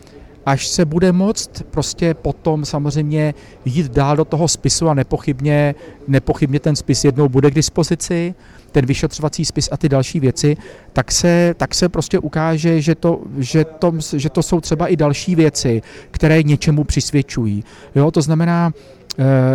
až 0.47 0.69
se 0.69 0.85
bude 0.85 1.13
moct 1.13 1.63
prostě 1.71 2.15
potom 2.15 2.65
samozřejmě 2.65 3.35
jít 3.65 3.93
dál 3.93 4.17
do 4.17 4.25
toho 4.25 4.49
spisu 4.49 4.89
a 4.89 4.95
nepochybně, 4.95 5.75
nepochybně 6.09 6.61
ten 6.61 6.77
spis 6.77 7.05
jednou 7.05 7.29
bude 7.29 7.51
k 7.51 7.55
dispozici, 7.55 8.35
ten 8.73 8.87
vyšetřovací 8.87 9.45
spis 9.45 9.69
a 9.73 9.77
ty 9.77 9.89
další 9.89 10.21
věci, 10.21 10.57
tak 10.93 11.13
se, 11.13 11.55
tak 11.57 11.75
se 11.75 11.89
prostě 11.89 12.19
ukáže, 12.19 12.81
že 12.81 12.95
to, 12.95 13.21
že, 13.39 13.65
to, 13.65 13.93
že 14.17 14.31
to 14.31 14.43
jsou 14.43 14.61
třeba 14.61 14.87
i 14.87 14.97
další 14.97 15.35
věci, 15.35 15.83
které 16.11 16.43
něčemu 16.43 16.85
přisvědčují. 16.85 17.65
Jo, 17.95 18.11
to 18.11 18.23
znamená, 18.23 18.73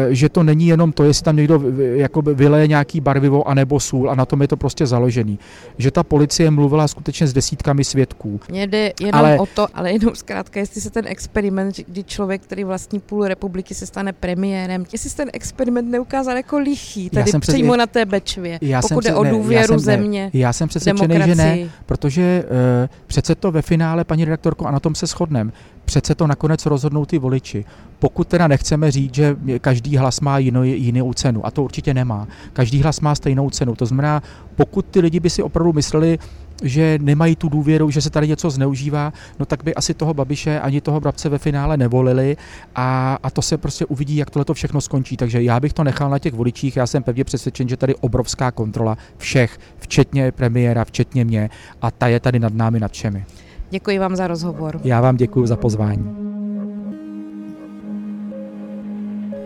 že 0.09 0.29
to 0.29 0.43
není 0.43 0.67
jenom 0.67 0.91
to, 0.91 1.03
jestli 1.03 1.23
tam 1.23 1.35
někdo 1.35 1.61
jako 1.77 2.21
vyleje 2.21 2.67
nějaký 2.67 3.01
barvivo 3.01 3.47
anebo 3.47 3.79
sůl 3.79 4.11
a 4.11 4.15
na 4.15 4.25
tom 4.25 4.41
je 4.41 4.47
to 4.47 4.57
prostě 4.57 4.85
založený. 4.85 5.39
Že 5.77 5.91
ta 5.91 6.03
policie 6.03 6.51
mluvila 6.51 6.87
skutečně 6.87 7.27
s 7.27 7.33
desítkami 7.33 7.83
svědků. 7.83 8.39
Mně 8.49 8.67
jde 8.67 8.93
jenom 8.99 9.19
ale, 9.19 9.39
o 9.39 9.45
to, 9.45 9.67
ale 9.73 9.91
jenom 9.91 10.15
zkrátka, 10.15 10.59
jestli 10.59 10.81
se 10.81 10.89
ten 10.89 11.05
experiment, 11.07 11.75
kdy 11.87 12.03
člověk, 12.03 12.41
který 12.41 12.63
vlastní 12.63 12.99
půl 12.99 13.27
republiky, 13.27 13.73
se 13.75 13.85
stane 13.85 14.13
premiérem, 14.13 14.85
jestli 14.91 15.09
se 15.09 15.17
ten 15.17 15.29
experiment 15.33 15.91
neukázal 15.91 16.37
jako 16.37 16.57
lichý, 16.57 17.09
tady 17.09 17.23
přes, 17.23 17.39
přímo 17.39 17.75
na 17.75 17.87
té 17.87 18.05
Bečvě, 18.05 18.59
já 18.61 18.81
pokud 18.81 19.03
jde 19.03 19.15
o 19.15 19.23
důvěru 19.23 19.73
ne, 19.73 19.75
já 19.75 19.79
země. 19.79 20.29
Ne, 20.33 20.39
já 20.39 20.53
jsem 20.53 20.67
přesvědčený, 20.67 21.15
že 21.25 21.35
ne, 21.35 21.69
protože 21.85 22.43
uh, 22.43 22.87
přece 23.07 23.35
to 23.35 23.51
ve 23.51 23.61
finále, 23.61 24.03
paní 24.03 24.25
redaktorko, 24.25 24.65
a 24.65 24.71
na 24.71 24.79
tom 24.79 24.95
se 24.95 25.05
shodneme, 25.05 25.51
přece 25.89 26.15
to 26.15 26.27
nakonec 26.27 26.65
rozhodnou 26.65 27.05
ty 27.05 27.17
voliči. 27.17 27.65
Pokud 27.99 28.27
teda 28.27 28.47
nechceme 28.47 28.91
říct, 28.91 29.15
že 29.15 29.35
každý 29.61 29.97
hlas 29.97 30.19
má 30.21 30.37
jinou, 30.37 30.63
jinou 30.63 31.13
cenu, 31.13 31.45
a 31.45 31.51
to 31.51 31.63
určitě 31.63 31.93
nemá. 31.93 32.27
Každý 32.53 32.81
hlas 32.81 32.99
má 32.99 33.15
stejnou 33.15 33.49
cenu. 33.49 33.75
To 33.75 33.85
znamená, 33.85 34.23
pokud 34.55 34.85
ty 34.85 34.99
lidi 34.99 35.19
by 35.19 35.29
si 35.29 35.43
opravdu 35.43 35.73
mysleli, 35.73 36.19
že 36.63 36.99
nemají 37.01 37.35
tu 37.35 37.49
důvěru, 37.49 37.89
že 37.89 38.01
se 38.01 38.09
tady 38.09 38.27
něco 38.27 38.49
zneužívá, 38.49 39.13
no 39.39 39.45
tak 39.45 39.63
by 39.63 39.75
asi 39.75 39.93
toho 39.93 40.13
Babiše 40.13 40.59
ani 40.59 40.81
toho 40.81 40.99
Brabce 40.99 41.29
ve 41.29 41.37
finále 41.37 41.77
nevolili 41.77 42.37
a, 42.75 43.17
a 43.23 43.29
to 43.29 43.41
se 43.41 43.57
prostě 43.57 43.85
uvidí, 43.85 44.15
jak 44.15 44.29
tohle 44.29 44.45
všechno 44.53 44.81
skončí. 44.81 45.17
Takže 45.17 45.41
já 45.41 45.59
bych 45.59 45.73
to 45.73 45.83
nechal 45.83 46.09
na 46.09 46.19
těch 46.19 46.33
voličích, 46.33 46.77
já 46.77 46.87
jsem 46.87 47.03
pevně 47.03 47.23
přesvědčen, 47.23 47.69
že 47.69 47.77
tady 47.77 47.95
obrovská 47.95 48.51
kontrola 48.51 48.97
všech, 49.17 49.57
včetně 49.77 50.31
premiéra, 50.31 50.85
včetně 50.85 51.25
mě 51.25 51.49
a 51.81 51.91
ta 51.91 52.07
je 52.07 52.19
tady 52.19 52.39
nad 52.39 52.53
námi 52.53 52.79
nad 52.79 52.91
všemi. 52.91 53.25
Děkuji 53.69 53.99
vám 53.99 54.15
za 54.15 54.27
rozhovor. 54.27 54.79
Já 54.83 55.01
vám 55.01 55.17
děkuji 55.17 55.45
za 55.45 55.55
pozvání. 55.55 56.15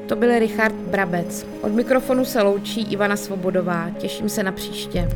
To 0.08 0.16
byl 0.16 0.40
Richard 0.40 0.76
Brabec. 0.76 1.48
Od 1.62 1.72
mikrofonu 1.72 2.26
se 2.26 2.42
loučí 2.42 2.82
Ivana 2.82 3.16
Svobodová. 3.16 3.90
Těším 3.98 4.30
se 4.30 4.44
na 4.44 4.52
příště. 4.52 5.10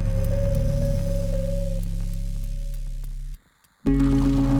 thank 3.88 4.52
you 4.52 4.57